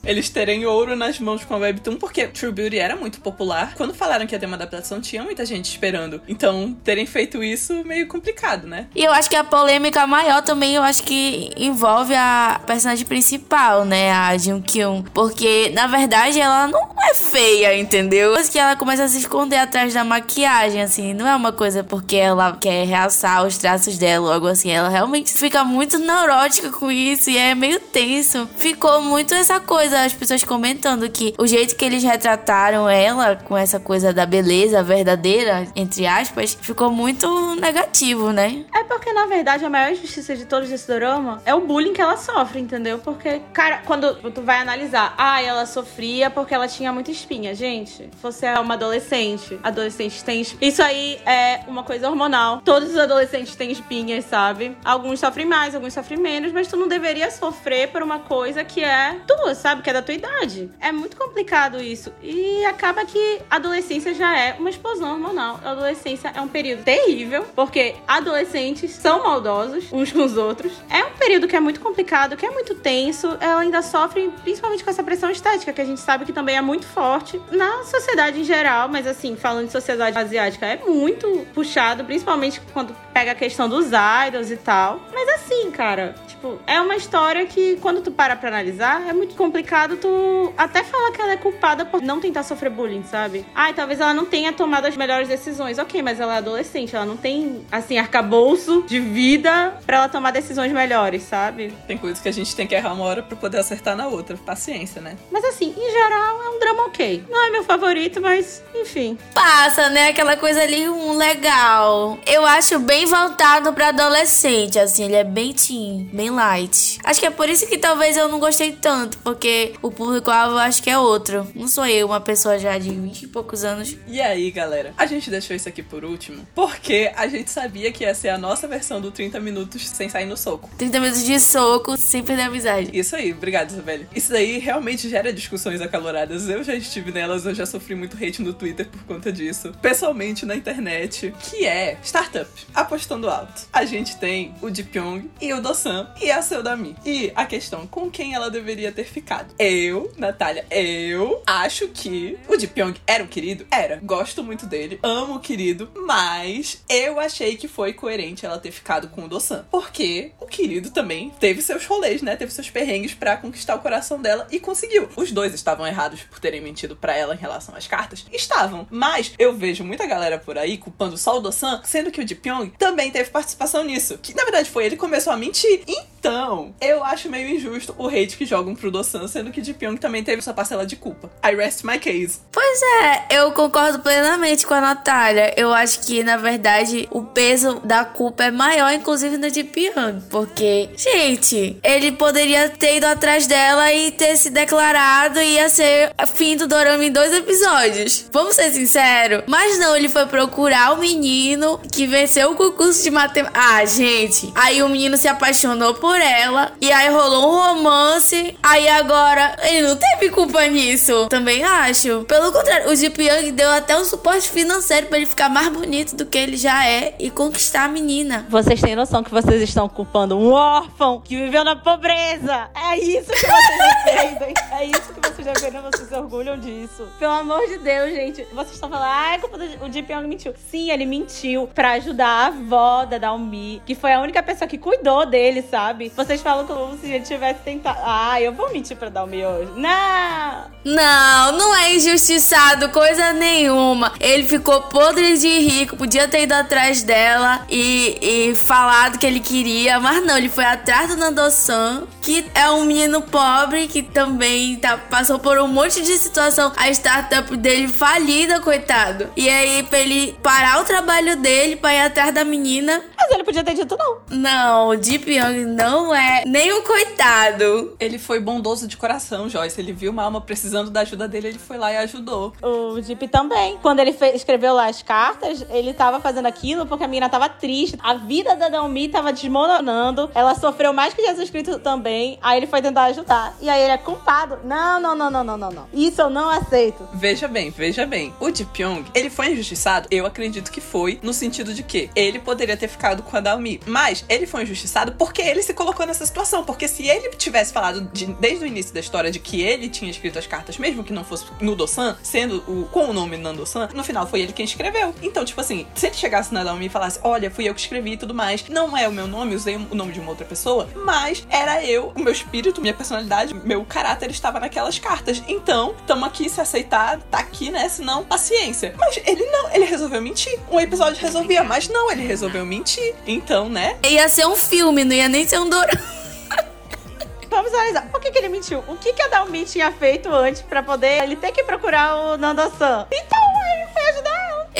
Eles 0.04 0.28
terem 0.30 0.64
ouro 0.66 0.96
nas 0.96 1.18
mãos 1.18 1.44
com 1.44 1.54
a 1.54 1.58
Webtoon, 1.58 1.96
porque 1.96 2.26
True 2.26 2.52
Beauty 2.52 2.78
era 2.78 2.96
muito 2.96 3.20
popular. 3.20 3.74
Quando 3.76 3.94
falaram 3.94 4.26
que 4.26 4.34
ia 4.34 4.38
ter 4.38 4.46
uma 4.46 4.56
adaptação, 4.56 5.00
tinha 5.00 5.22
muita 5.22 5.44
gente 5.44 5.66
esperando. 5.66 6.20
Então, 6.28 6.76
terem 6.84 7.06
feito 7.06 7.42
isso, 7.42 7.84
meio 7.84 8.06
complicado, 8.06 8.66
né? 8.66 8.86
E 8.94 9.04
eu 9.04 9.12
acho 9.12 9.28
que 9.28 9.36
a 9.36 9.44
polêmica 9.44 10.06
maior 10.06 10.42
também, 10.42 10.74
eu 10.74 10.82
acho 10.82 11.02
que 11.02 11.50
envolve 11.56 12.14
a 12.14 12.60
personagem 12.66 13.06
principal, 13.06 13.84
né? 13.84 14.12
A 14.12 14.36
Kyun. 14.62 15.02
Porque, 15.12 15.70
na 15.74 15.86
verdade, 15.86 16.40
ela 16.40 16.68
não 16.68 16.88
é 17.02 17.14
feia, 17.14 17.76
entendeu? 17.76 18.32
Mas 18.34 18.48
que 18.48 18.58
ela 18.58 18.76
começa 18.76 19.04
a 19.04 19.08
se 19.08 19.18
esconder 19.18 19.56
atrás 19.56 19.92
da 19.92 20.04
maquiagem, 20.04 20.82
assim. 20.82 21.12
Não 21.14 21.26
é 21.26 21.34
uma 21.34 21.52
coisa 21.52 21.82
porque 21.82 22.16
ela 22.16 22.56
quer 22.56 22.86
realçar 22.86 23.46
os 23.46 23.58
traços 23.58 23.98
dela 23.98 24.26
ou 24.26 24.32
algo 24.32 24.46
assim. 24.46 24.70
Ela 24.70 24.88
realmente 24.88 25.32
fica 25.32 25.64
muito 25.64 25.98
neurótica 25.98 26.70
com 26.70 26.90
isso 26.90 27.30
e 27.30 27.36
é 27.36 27.54
meio 27.54 27.80
tenso. 27.80 28.48
Ficou 28.56 29.02
muito 29.02 29.34
essa 29.34 29.60
coisa, 29.60 30.02
as 30.04 30.12
pessoas 30.12 30.44
comentando 30.44 31.08
que 31.10 31.34
o 31.38 31.46
jeito 31.46 31.76
que 31.76 31.84
eles 31.84 32.02
retrataram 32.02 32.88
ela 32.88 33.36
com 33.36 33.56
essa 33.56 33.80
coisa 33.80 34.12
da 34.12 34.26
beleza 34.26 34.82
verdadeira, 34.82 35.66
entre 35.74 36.06
aspas, 36.06 36.56
ficou 36.60 36.90
muito 36.90 37.54
negativo, 37.56 38.32
né? 38.32 38.64
É 38.74 38.84
porque, 38.84 39.12
na 39.12 39.26
verdade, 39.26 39.64
a 39.64 39.70
maior 39.70 39.92
injustiça 39.92 40.36
de 40.36 40.44
todos 40.44 40.70
esse 40.70 40.86
drama 40.86 41.40
é 41.44 41.54
o 41.54 41.60
bullying 41.60 41.92
que 41.92 42.00
ela 42.00 42.16
sofre, 42.16 42.60
entendeu? 42.60 42.98
Porque, 42.98 43.40
cara, 43.52 43.82
quando 43.84 44.29
tu 44.30 44.42
vai 44.42 44.58
analisar, 44.58 45.14
ah, 45.16 45.42
ela 45.42 45.66
sofria 45.66 46.30
porque 46.30 46.54
ela 46.54 46.68
tinha 46.68 46.92
muita 46.92 47.10
espinha. 47.10 47.54
Gente, 47.54 48.08
você 48.22 48.46
é 48.46 48.58
uma 48.58 48.74
adolescente. 48.74 49.58
Adolescente 49.62 50.22
tem 50.24 50.40
espinha. 50.40 50.70
Isso 50.70 50.82
aí 50.82 51.20
é 51.26 51.60
uma 51.66 51.82
coisa 51.82 52.08
hormonal. 52.08 52.60
Todos 52.64 52.90
os 52.90 52.96
adolescentes 52.96 53.54
têm 53.54 53.70
espinhas, 53.70 54.24
sabe? 54.24 54.76
Alguns 54.84 55.20
sofrem 55.20 55.46
mais, 55.46 55.74
alguns 55.74 55.92
sofrem 55.92 56.18
menos, 56.18 56.52
mas 56.52 56.68
tu 56.68 56.76
não 56.76 56.88
deveria 56.88 57.30
sofrer 57.30 57.88
por 57.88 58.02
uma 58.02 58.20
coisa 58.20 58.64
que 58.64 58.82
é 58.82 59.20
tua, 59.26 59.54
sabe? 59.54 59.82
Que 59.82 59.90
é 59.90 59.92
da 59.92 60.02
tua 60.02 60.14
idade. 60.14 60.70
É 60.80 60.92
muito 60.92 61.16
complicado 61.16 61.82
isso. 61.82 62.12
E 62.22 62.64
acaba 62.64 63.04
que 63.04 63.40
a 63.50 63.56
adolescência 63.56 64.14
já 64.14 64.36
é 64.36 64.56
uma 64.58 64.70
explosão 64.70 65.12
hormonal. 65.12 65.60
A 65.64 65.70
adolescência 65.70 66.32
é 66.34 66.40
um 66.40 66.48
período 66.48 66.82
terrível, 66.84 67.46
porque 67.54 67.94
adolescentes 68.06 68.92
são 68.92 69.22
maldosos 69.22 69.92
uns 69.92 70.12
com 70.12 70.24
os 70.24 70.36
outros. 70.36 70.72
É 70.88 71.04
um 71.04 71.12
período 71.12 71.48
que 71.48 71.56
é 71.56 71.60
muito 71.60 71.80
complicado, 71.80 72.36
que 72.36 72.46
é 72.46 72.50
muito 72.50 72.74
tenso. 72.74 73.36
Ela 73.40 73.60
ainda 73.60 73.82
sofre 73.82 74.19
principalmente 74.42 74.84
com 74.84 74.90
essa 74.90 75.02
pressão 75.02 75.30
estética, 75.30 75.72
que 75.72 75.80
a 75.80 75.84
gente 75.84 76.00
sabe 76.00 76.24
que 76.24 76.32
também 76.32 76.56
é 76.56 76.60
muito 76.60 76.84
forte 76.86 77.40
na 77.50 77.84
sociedade 77.84 78.40
em 78.40 78.44
geral, 78.44 78.88
mas 78.88 79.06
assim, 79.06 79.36
falando 79.36 79.66
de 79.66 79.72
sociedade 79.72 80.18
asiática, 80.18 80.66
é 80.66 80.76
muito 80.76 81.46
puxado, 81.54 82.04
principalmente 82.04 82.60
quando 82.72 82.94
pega 83.14 83.32
a 83.32 83.34
questão 83.34 83.68
dos 83.68 83.86
idols 84.26 84.50
e 84.50 84.56
tal. 84.56 85.00
Mas 85.12 85.28
assim, 85.28 85.70
cara, 85.70 86.14
tipo, 86.26 86.58
é 86.66 86.80
uma 86.80 86.96
história 86.96 87.46
que 87.46 87.76
quando 87.76 88.00
tu 88.02 88.10
para 88.10 88.36
pra 88.36 88.48
analisar, 88.48 89.08
é 89.08 89.12
muito 89.12 89.34
complicado 89.34 89.96
tu 89.96 90.52
até 90.56 90.82
falar 90.82 91.12
que 91.12 91.20
ela 91.20 91.32
é 91.32 91.36
culpada 91.36 91.84
por 91.84 92.02
não 92.02 92.20
tentar 92.20 92.42
sofrer 92.42 92.70
bullying, 92.70 93.04
sabe? 93.04 93.44
Ai, 93.54 93.72
talvez 93.72 94.00
ela 94.00 94.12
não 94.12 94.24
tenha 94.24 94.52
tomado 94.52 94.86
as 94.86 94.96
melhores 94.96 95.28
decisões. 95.28 95.78
Ok, 95.78 96.02
mas 96.02 96.20
ela 96.20 96.34
é 96.34 96.38
adolescente, 96.38 96.96
ela 96.96 97.06
não 97.06 97.16
tem, 97.16 97.64
assim, 97.70 97.98
arcabouço 97.98 98.82
de 98.86 98.98
vida 98.98 99.78
pra 99.86 99.98
ela 99.98 100.08
tomar 100.08 100.30
decisões 100.30 100.72
melhores, 100.72 101.22
sabe? 101.22 101.72
Tem 101.86 101.96
coisas 101.96 102.20
que 102.20 102.28
a 102.28 102.32
gente 102.32 102.54
tem 102.54 102.66
que 102.66 102.74
errar 102.74 102.92
uma 102.92 103.04
hora 103.04 103.22
pra 103.22 103.36
poder 103.36 103.58
acertar 103.58 103.96
na 103.96 104.08
outra. 104.10 104.36
Paciência, 104.36 105.00
né? 105.00 105.16
Mas 105.30 105.44
assim, 105.44 105.74
em 105.76 105.90
geral, 105.90 106.42
é 106.42 106.48
um 106.50 106.58
drama 106.58 106.84
ok. 106.86 107.24
Não 107.28 107.46
é 107.46 107.50
meu 107.50 107.64
favorito, 107.64 108.20
mas 108.20 108.62
enfim. 108.74 109.18
Passa, 109.34 109.88
né? 109.90 110.08
Aquela 110.08 110.36
coisa 110.36 110.62
ali, 110.62 110.88
um 110.88 111.16
legal. 111.16 112.18
Eu 112.26 112.44
acho 112.44 112.78
bem 112.78 113.06
voltado 113.06 113.72
pra 113.72 113.88
adolescente, 113.88 114.78
assim. 114.78 115.04
Ele 115.04 115.16
é 115.16 115.24
bem 115.24 115.52
teen, 115.52 116.08
bem 116.12 116.30
light. 116.30 116.98
Acho 117.04 117.20
que 117.20 117.26
é 117.26 117.30
por 117.30 117.48
isso 117.48 117.66
que 117.66 117.78
talvez 117.78 118.16
eu 118.16 118.28
não 118.28 118.38
gostei 118.38 118.72
tanto, 118.72 119.18
porque 119.18 119.74
o 119.82 119.90
público-alvo 119.90 120.56
acho 120.58 120.82
que 120.82 120.90
é 120.90 120.98
outro. 120.98 121.46
Não 121.54 121.68
sou 121.68 121.86
eu, 121.86 122.06
uma 122.06 122.20
pessoa 122.20 122.58
já 122.58 122.78
de 122.78 122.90
20 122.90 123.22
e 123.22 123.26
poucos 123.26 123.64
anos. 123.64 123.96
E 124.06 124.20
aí, 124.20 124.50
galera? 124.50 124.92
A 124.96 125.06
gente 125.06 125.30
deixou 125.30 125.54
isso 125.54 125.68
aqui 125.68 125.82
por 125.82 126.04
último, 126.04 126.46
porque 126.54 127.12
a 127.16 127.26
gente 127.26 127.50
sabia 127.50 127.92
que 127.92 128.04
ia 128.04 128.14
ser 128.14 128.30
a 128.30 128.38
nossa 128.38 128.66
versão 128.66 129.00
do 129.00 129.10
30 129.10 129.40
minutos 129.40 129.88
sem 129.88 130.08
sair 130.08 130.26
no 130.26 130.36
soco. 130.36 130.70
30 130.78 131.00
minutos 131.00 131.24
de 131.24 131.38
soco, 131.40 131.96
sem 131.96 132.22
perder 132.22 132.42
a 132.42 132.46
amizade. 132.46 132.90
Isso 132.92 133.16
aí, 133.16 133.32
obrigado, 133.32 133.70
Isabelle. 133.70 133.99
Isso 134.14 134.30
daí 134.30 134.58
realmente 134.58 135.08
gera 135.08 135.32
discussões 135.32 135.80
acaloradas. 135.80 136.48
Eu 136.48 136.62
já 136.62 136.74
estive 136.74 137.12
nelas, 137.12 137.46
eu 137.46 137.54
já 137.54 137.66
sofri 137.66 137.94
muito 137.94 138.16
hate 138.16 138.42
no 138.42 138.52
Twitter 138.52 138.88
por 138.88 139.02
conta 139.04 139.32
disso. 139.32 139.72
Pessoalmente 139.80 140.44
na 140.46 140.54
internet, 140.54 141.32
que 141.40 141.66
é 141.66 141.98
startup. 142.02 142.50
Apostando 142.74 143.28
alto. 143.28 143.66
A 143.72 143.84
gente 143.84 144.16
tem 144.16 144.54
o 144.60 144.72
Ji 144.72 144.84
Pyong 144.84 145.30
e 145.40 145.52
o 145.52 145.60
Dosan 145.60 146.12
e 146.20 146.30
a 146.30 146.42
Seudami. 146.42 146.96
E 147.04 147.32
a 147.34 147.44
questão, 147.44 147.86
com 147.86 148.10
quem 148.10 148.34
ela 148.34 148.50
deveria 148.50 148.92
ter 148.92 149.04
ficado? 149.04 149.54
Eu, 149.58 150.12
Natália, 150.16 150.64
eu 150.70 151.42
acho 151.46 151.88
que 151.88 152.38
o 152.48 152.58
Ji 152.58 152.66
Pyong 152.66 152.94
era 153.06 153.22
um 153.22 153.26
querido? 153.26 153.66
Era. 153.70 154.00
Gosto 154.02 154.42
muito 154.42 154.66
dele, 154.66 154.98
amo 155.02 155.36
o 155.36 155.40
querido, 155.40 155.90
mas 156.06 156.82
eu 156.88 157.20
achei 157.20 157.56
que 157.56 157.68
foi 157.68 157.92
coerente 157.92 158.44
ela 158.44 158.58
ter 158.58 158.70
ficado 158.70 159.08
com 159.08 159.24
o 159.24 159.28
Dosan. 159.28 159.64
Porque 159.70 160.32
o 160.40 160.46
querido 160.46 160.90
também 160.90 161.30
teve 161.40 161.62
seus 161.62 161.86
rolês, 161.86 162.22
né? 162.22 162.36
Teve 162.36 162.52
seus 162.52 162.70
perrengues 162.70 163.14
pra 163.14 163.36
conquistar 163.36 163.74
o 163.74 163.80
coração 163.80 163.89
dela 164.20 164.46
e 164.50 164.60
conseguiu. 164.60 165.08
Os 165.16 165.32
dois 165.32 165.54
estavam 165.54 165.86
errados 165.86 166.22
por 166.22 166.38
terem 166.38 166.60
mentido 166.60 166.96
pra 166.96 167.16
ela 167.16 167.34
em 167.34 167.38
relação 167.38 167.74
às 167.74 167.86
cartas? 167.86 168.24
Estavam. 168.32 168.86
Mas 168.90 169.32
eu 169.38 169.54
vejo 169.54 169.84
muita 169.84 170.06
galera 170.06 170.38
por 170.38 170.58
aí 170.58 170.78
culpando 170.78 171.16
só 171.16 171.36
o 171.36 171.40
Dosan, 171.40 171.80
sendo 171.84 172.10
que 172.10 172.20
o 172.20 172.26
Ji 172.26 172.34
Pyong 172.34 172.70
também 172.78 173.10
teve 173.10 173.30
participação 173.30 173.84
nisso. 173.84 174.18
Que 174.18 174.34
na 174.34 174.44
verdade 174.44 174.70
foi 174.70 174.86
ele 174.86 174.96
que 174.96 175.00
começou 175.00 175.32
a 175.32 175.36
mentir. 175.36 175.82
Então, 175.86 176.74
eu 176.80 177.02
acho 177.02 177.30
meio 177.30 177.48
injusto 177.48 177.94
o 177.96 178.06
hate 178.06 178.36
que 178.36 178.44
jogam 178.44 178.74
pro 178.74 178.90
Dosan, 178.90 179.26
sendo 179.26 179.50
que 179.50 179.64
Ji 179.64 179.72
Pyong 179.72 179.96
também 179.96 180.22
teve 180.22 180.42
sua 180.42 180.52
parcela 180.52 180.86
de 180.86 180.96
culpa. 180.96 181.30
I 181.44 181.54
rest 181.54 181.82
my 181.84 181.98
case. 181.98 182.40
Pois 182.52 182.80
é, 182.82 183.38
eu 183.38 183.52
concordo 183.52 184.00
plenamente 184.00 184.66
com 184.66 184.74
a 184.74 184.80
Natália. 184.80 185.54
Eu 185.56 185.72
acho 185.72 186.00
que, 186.00 186.22
na 186.22 186.36
verdade, 186.36 187.08
o 187.10 187.22
peso 187.22 187.80
da 187.80 188.04
culpa 188.04 188.44
é 188.44 188.50
maior, 188.50 188.92
inclusive 188.92 189.36
no 189.38 189.50
de 189.50 189.64
Pyong. 189.64 190.20
Porque, 190.28 190.90
gente, 190.96 191.78
ele 191.82 192.12
poderia 192.12 192.68
ter 192.68 192.96
ido 192.96 193.06
atrás 193.06 193.46
dela 193.46 193.69
e 193.92 194.10
ter 194.10 194.36
se 194.36 194.50
declarado 194.50 195.40
ia 195.40 195.68
ser 195.68 196.12
fim 196.34 196.56
do 196.56 196.66
Dorama 196.66 197.04
em 197.04 197.12
dois 197.12 197.32
episódios. 197.32 198.26
Vamos 198.32 198.54
ser 198.54 198.72
sinceros? 198.72 199.44
Mas 199.46 199.78
não, 199.78 199.96
ele 199.96 200.08
foi 200.08 200.26
procurar 200.26 200.92
o 200.92 200.98
menino 200.98 201.80
que 201.92 202.06
venceu 202.06 202.52
o 202.52 202.56
concurso 202.56 203.02
de 203.02 203.10
matemática. 203.10 203.60
Ah, 203.60 203.84
gente. 203.84 204.52
Aí 204.54 204.82
o 204.82 204.88
menino 204.88 205.16
se 205.16 205.28
apaixonou 205.28 205.94
por 205.94 206.18
ela. 206.20 206.72
E 206.80 206.90
aí 206.90 207.08
rolou 207.10 207.52
um 207.52 207.74
romance. 207.74 208.56
Aí 208.62 208.88
agora 208.88 209.56
ele 209.62 209.88
não 209.88 209.96
teve 209.96 210.30
culpa 210.30 210.66
nisso. 210.66 211.28
Também 211.28 211.62
acho. 211.62 212.24
Pelo 212.24 212.52
contrário, 212.52 212.90
o 212.90 212.96
Deep 212.96 213.22
Young 213.22 213.52
deu 213.52 213.70
até 213.70 213.96
um 213.96 214.04
suporte 214.04 214.48
financeiro 214.48 215.06
para 215.06 215.18
ele 215.18 215.26
ficar 215.26 215.48
mais 215.48 215.68
bonito 215.68 216.16
do 216.16 216.26
que 216.26 216.38
ele 216.38 216.56
já 216.56 216.86
é 216.86 217.14
e 217.18 217.30
conquistar 217.30 217.84
a 217.84 217.88
menina. 217.88 218.46
Vocês 218.48 218.80
têm 218.80 218.96
noção 218.96 219.22
que 219.22 219.30
vocês 219.30 219.62
estão 219.62 219.88
culpando 219.88 220.36
um 220.36 220.52
órfão 220.52 221.20
que 221.20 221.36
viveu 221.36 221.64
na 221.64 221.76
pobreza? 221.76 222.70
É 222.74 222.98
isso 222.98 223.30
que 223.30 223.46
vocês 223.60 224.04
defendem. 224.04 224.54
É 224.72 224.84
isso 224.84 225.12
que 225.12 225.20
vocês 225.20 225.46
vendo, 225.60 225.82
vocês 225.82 226.08
se 226.08 226.14
orgulham 226.14 226.58
disso. 226.58 227.08
Pelo 227.18 227.32
amor 227.32 227.66
de 227.66 227.78
Deus, 227.78 228.12
gente. 228.14 228.46
Vocês 228.52 228.74
estão 228.74 228.88
falando, 228.88 229.08
ah, 229.08 229.34
é 229.34 229.38
culpa 229.38 229.58
do 229.58 229.64
o 229.84 229.92
Ji 229.92 230.02
Pyong 230.02 230.26
mentiu. 230.26 230.54
Sim, 230.70 230.90
ele 230.90 231.04
mentiu 231.04 231.68
pra 231.74 231.92
ajudar 231.92 232.28
a 232.28 232.46
avó 232.46 233.04
da 233.04 233.18
Dalmi, 233.18 233.82
que 233.84 233.94
foi 233.94 234.12
a 234.12 234.20
única 234.20 234.42
pessoa 234.42 234.68
que 234.68 234.78
cuidou 234.78 235.26
dele, 235.26 235.62
sabe? 235.62 236.12
Vocês 236.14 236.40
falam 236.40 236.66
como 236.66 236.96
se 236.98 237.10
ele 237.10 237.24
tivesse 237.24 237.60
tentado. 237.60 237.98
Ah, 238.02 238.40
eu 238.40 238.52
vou 238.52 238.72
mentir 238.72 238.96
pra 238.96 239.08
Dalmi 239.08 239.44
hoje. 239.44 239.72
Não! 239.76 240.70
Não, 240.84 241.52
não 241.52 241.76
é 241.76 241.94
injustiçado 241.94 242.88
coisa 242.88 243.32
nenhuma. 243.32 244.12
Ele 244.18 244.44
ficou 244.44 244.82
podre 244.82 245.36
de 245.36 245.58
rico, 245.58 245.96
podia 245.96 246.26
ter 246.26 246.42
ido 246.42 246.52
atrás 246.52 247.02
dela 247.02 247.66
e, 247.68 248.18
e 248.20 248.54
falado 248.54 249.18
que 249.18 249.26
ele 249.26 249.40
queria, 249.40 250.00
mas 250.00 250.24
não, 250.24 250.38
ele 250.38 250.48
foi 250.48 250.64
atrás 250.64 251.10
do 251.10 251.16
Nando-san, 251.16 252.06
que 252.22 252.46
é 252.54 252.70
um 252.70 252.84
menino 252.84 253.20
pobre 253.20 253.49
que 253.90 254.02
também 254.02 254.76
tá, 254.76 254.96
passou 254.96 255.38
por 255.38 255.58
um 255.58 255.66
monte 255.66 256.02
de 256.02 256.16
situação. 256.18 256.72
A 256.76 256.88
startup 256.90 257.56
dele 257.56 257.88
falida, 257.88 258.60
coitado. 258.60 259.28
E 259.36 259.48
aí, 259.48 259.82
pra 259.82 259.98
ele 259.98 260.36
parar 260.42 260.80
o 260.80 260.84
trabalho 260.84 261.36
dele 261.36 261.76
pra 261.76 261.92
ir 261.94 262.00
atrás 262.00 262.32
da 262.32 262.44
menina. 262.44 263.02
Mas 263.18 263.30
ele 263.32 263.44
podia 263.44 263.64
ter 263.64 263.74
dito 263.74 263.96
não. 263.98 264.18
Não, 264.30 264.88
o 264.90 264.96
Deep 264.96 265.30
Young 265.30 265.64
não 265.66 266.14
é 266.14 266.42
nem 266.46 266.72
um 266.72 266.82
coitado. 266.82 267.96
Ele 267.98 268.18
foi 268.18 268.38
bondoso 268.40 268.86
de 268.86 268.96
coração, 268.96 269.48
Joyce. 269.48 269.80
Ele 269.80 269.92
viu 269.92 270.10
uma 270.12 270.22
alma 270.22 270.40
precisando 270.40 270.90
da 270.90 271.00
ajuda 271.00 271.26
dele, 271.28 271.48
ele 271.48 271.58
foi 271.58 271.76
lá 271.76 271.92
e 271.92 271.96
ajudou. 271.98 272.52
O 272.62 273.00
Deep 273.00 273.28
também. 273.28 273.78
Quando 273.82 274.00
ele 274.00 274.12
fe- 274.12 274.34
escreveu 274.34 274.74
lá 274.74 274.86
as 274.86 275.02
cartas, 275.02 275.64
ele 275.70 275.92
tava 275.92 276.20
fazendo 276.20 276.46
aquilo 276.46 276.86
porque 276.86 277.04
a 277.04 277.08
menina 277.08 277.28
tava 277.28 277.48
triste. 277.48 277.98
A 278.02 278.14
vida 278.14 278.54
da 278.56 278.68
Naomi 278.70 279.08
tava 279.08 279.32
desmoronando. 279.32 280.30
Ela 280.34 280.54
sofreu 280.54 280.92
mais 280.92 281.12
que 281.14 281.22
Jesus 281.22 281.50
Cristo 281.50 281.78
também. 281.78 282.38
Aí 282.42 282.58
ele 282.58 282.66
foi 282.66 282.80
tentar 282.80 283.04
ajudar. 283.04 283.39
E 283.60 283.68
aí 283.68 283.82
ele 283.82 283.92
é 283.92 283.98
culpado. 283.98 284.58
Não, 284.64 285.00
não, 285.00 285.14
não, 285.14 285.30
não, 285.30 285.44
não, 285.44 285.56
não, 285.56 285.70
não. 285.70 285.88
Isso 285.92 286.20
eu 286.20 286.30
não 286.30 286.48
aceito. 286.50 287.06
Veja 287.14 287.46
bem, 287.48 287.70
veja 287.70 288.06
bem. 288.06 288.32
O 288.40 288.54
Ji 288.54 288.64
Pyong, 288.64 289.04
ele 289.14 289.30
foi 289.30 289.52
injustiçado? 289.52 290.08
Eu 290.10 290.26
acredito 290.26 290.70
que 290.70 290.80
foi, 290.80 291.18
no 291.22 291.32
sentido 291.32 291.72
de 291.74 291.82
que 291.82 292.10
ele 292.14 292.38
poderia 292.38 292.76
ter 292.76 292.88
ficado 292.88 293.22
com 293.22 293.36
a 293.36 293.40
Dalmi. 293.40 293.80
Mas 293.86 294.24
ele 294.28 294.46
foi 294.46 294.62
injustiçado 294.62 295.12
porque 295.12 295.42
ele 295.42 295.62
se 295.62 295.72
colocou 295.74 296.06
nessa 296.06 296.24
situação. 296.26 296.64
Porque 296.64 296.86
se 296.88 297.06
ele 297.06 297.30
tivesse 297.30 297.72
falado 297.72 298.00
de- 298.12 298.26
desde 298.26 298.64
o 298.64 298.66
início 298.66 298.92
da 298.94 299.00
história 299.00 299.30
de 299.30 299.38
que 299.38 299.60
ele 299.62 299.88
tinha 299.88 300.10
escrito 300.10 300.38
as 300.38 300.46
cartas, 300.46 300.78
mesmo 300.78 301.02
que 301.04 301.12
não 301.12 301.24
fosse 301.24 301.44
no 301.60 301.74
Dosan, 301.76 302.16
sendo 302.22 302.62
o, 302.68 302.86
com 302.90 303.06
o 303.08 303.12
nome 303.12 303.36
Nandosan, 303.36 303.88
no 303.94 304.04
final 304.04 304.26
foi 304.26 304.40
ele 304.40 304.52
quem 304.52 304.64
escreveu. 304.64 305.14
Então, 305.22 305.44
tipo 305.44 305.60
assim, 305.60 305.86
se 305.94 306.06
ele 306.06 306.14
chegasse 306.14 306.52
na 306.52 306.64
Dalmi 306.64 306.86
e 306.86 306.88
falasse: 306.88 307.18
Olha, 307.22 307.50
fui 307.50 307.68
eu 307.68 307.74
que 307.74 307.80
escrevi 307.80 308.12
e 308.12 308.16
tudo 308.16 308.34
mais, 308.34 308.68
não 308.68 308.96
é 308.96 309.08
o 309.08 309.12
meu 309.12 309.26
nome, 309.26 309.54
usei 309.54 309.76
o 309.76 309.94
nome 309.94 310.12
de 310.12 310.20
uma 310.20 310.30
outra 310.30 310.44
pessoa, 310.46 310.88
mas 311.04 311.46
era 311.50 311.84
eu, 311.84 312.12
o 312.14 312.20
meu 312.20 312.32
espírito, 312.32 312.80
minha 312.80 312.94
personalidade, 312.94 313.20
meu 313.64 313.84
caráter 313.84 314.30
estava 314.30 314.60
naquelas 314.60 314.98
cartas. 314.98 315.42
Então, 315.46 315.94
tamo 316.06 316.24
aqui 316.24 316.48
se 316.48 316.60
aceitar, 316.60 317.18
tá 317.30 317.38
aqui, 317.38 317.70
né? 317.70 317.88
Senão, 317.88 318.24
paciência. 318.24 318.94
Mas 318.98 319.18
ele 319.24 319.44
não, 319.46 319.70
ele 319.72 319.84
resolveu 319.84 320.20
mentir. 320.20 320.58
Um 320.70 320.80
episódio 320.80 321.20
resolvia, 321.20 321.62
mas 321.62 321.88
não, 321.88 322.10
ele 322.10 322.26
resolveu 322.26 322.64
mentir. 322.64 323.14
Então, 323.26 323.68
né? 323.68 323.96
Ia 324.08 324.28
ser 324.28 324.46
um 324.46 324.56
filme, 324.56 325.04
não 325.04 325.14
ia 325.14 325.28
nem 325.28 325.46
ser 325.46 325.58
um 325.58 325.68
dorama. 325.68 326.20
Vamos 327.48 327.74
analisar. 327.74 328.08
Por 328.10 328.20
que, 328.20 328.30
que 328.30 328.38
ele 328.38 328.48
mentiu? 328.48 328.84
O 328.86 328.96
que, 328.96 329.12
que 329.12 329.22
a 329.22 329.28
Dalmi 329.28 329.64
tinha 329.64 329.90
feito 329.90 330.28
antes 330.32 330.62
pra 330.62 330.82
poder 330.82 331.22
ele 331.22 331.36
ter 331.36 331.52
que 331.52 331.64
procurar 331.64 332.16
o 332.16 332.36
Nando-san? 332.36 333.06
Então 333.10 333.49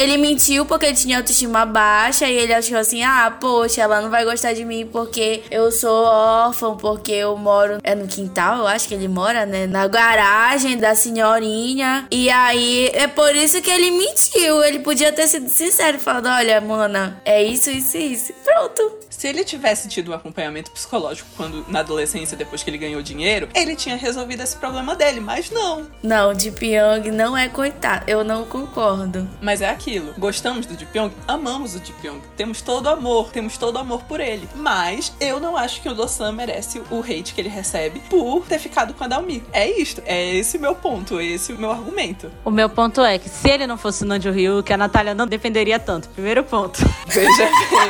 Ele 0.00 0.16
mentiu 0.16 0.64
porque 0.64 0.86
ele 0.86 0.96
tinha 0.96 1.18
autoestima 1.18 1.66
baixa 1.66 2.26
e 2.26 2.34
ele 2.34 2.54
achou 2.54 2.78
assim: 2.78 3.02
ah, 3.02 3.36
poxa, 3.38 3.82
ela 3.82 4.00
não 4.00 4.08
vai 4.08 4.24
gostar 4.24 4.54
de 4.54 4.64
mim 4.64 4.88
porque 4.90 5.42
eu 5.50 5.70
sou 5.70 6.04
órfão, 6.04 6.74
porque 6.74 7.12
eu 7.12 7.36
moro 7.36 7.76
é 7.84 7.94
no 7.94 8.08
quintal, 8.08 8.60
eu 8.60 8.66
acho 8.66 8.88
que 8.88 8.94
ele 8.94 9.08
mora, 9.08 9.44
né? 9.44 9.66
Na 9.66 9.86
garagem 9.86 10.78
da 10.78 10.94
senhorinha. 10.94 12.06
E 12.10 12.30
aí 12.30 12.90
é 12.94 13.06
por 13.08 13.36
isso 13.36 13.60
que 13.60 13.70
ele 13.70 13.90
mentiu. 13.90 14.64
Ele 14.64 14.78
podia 14.78 15.12
ter 15.12 15.28
sido 15.28 15.50
sincero 15.50 15.98
falado: 15.98 16.28
olha, 16.28 16.62
mana, 16.62 17.20
é 17.26 17.42
isso, 17.42 17.70
isso 17.70 17.98
isso. 17.98 18.32
Pronto. 18.42 19.00
Se 19.20 19.28
ele 19.28 19.44
tivesse 19.44 19.86
tido 19.86 20.12
um 20.12 20.14
acompanhamento 20.14 20.70
psicológico 20.70 21.28
quando 21.36 21.62
na 21.68 21.80
adolescência, 21.80 22.34
depois 22.38 22.62
que 22.62 22.70
ele 22.70 22.78
ganhou 22.78 23.02
dinheiro, 23.02 23.50
ele 23.54 23.76
tinha 23.76 23.94
resolvido 23.94 24.42
esse 24.42 24.56
problema 24.56 24.96
dele, 24.96 25.20
mas 25.20 25.50
não. 25.50 25.86
Não, 26.02 26.32
de 26.32 26.50
Pyong 26.50 27.10
não 27.12 27.36
é 27.36 27.46
coitado. 27.46 28.04
Eu 28.06 28.24
não 28.24 28.46
concordo. 28.46 29.28
Mas 29.42 29.60
é 29.60 29.68
aquilo. 29.68 30.14
Gostamos 30.16 30.64
do 30.64 30.72
Ji 30.72 30.86
Pyong, 30.86 31.12
amamos 31.28 31.74
o 31.74 31.84
Ji 31.84 31.92
Pyong, 32.00 32.18
temos 32.34 32.62
todo 32.62 32.88
amor, 32.88 33.30
temos 33.30 33.58
todo 33.58 33.76
amor 33.76 34.04
por 34.04 34.20
ele. 34.20 34.48
Mas 34.54 35.12
eu 35.20 35.38
não 35.38 35.54
acho 35.54 35.82
que 35.82 35.90
o 35.90 35.94
Dosan 35.94 36.32
merece 36.32 36.80
o 36.90 37.00
hate 37.00 37.34
que 37.34 37.42
ele 37.42 37.50
recebe 37.50 38.00
por 38.08 38.46
ter 38.46 38.58
ficado 38.58 38.94
com 38.94 39.04
a 39.04 39.06
Dalmi. 39.06 39.44
É 39.52 39.70
isto, 39.70 40.02
é 40.06 40.34
esse 40.34 40.56
o 40.56 40.60
meu 40.62 40.74
ponto, 40.74 41.20
é 41.20 41.26
esse 41.26 41.52
o 41.52 41.58
meu 41.58 41.70
argumento. 41.70 42.32
O 42.42 42.50
meu 42.50 42.70
ponto 42.70 43.02
é 43.02 43.18
que 43.18 43.28
se 43.28 43.50
ele 43.50 43.66
não 43.66 43.76
fosse 43.76 44.02
o 44.02 44.06
Nanjo 44.06 44.30
Ryu, 44.30 44.62
que 44.62 44.72
a 44.72 44.78
Natália 44.78 45.12
não 45.12 45.26
defenderia 45.26 45.78
tanto. 45.78 46.08
Primeiro 46.08 46.42
ponto. 46.42 46.80
Veja 47.06 47.44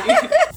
bem. 0.05 0.41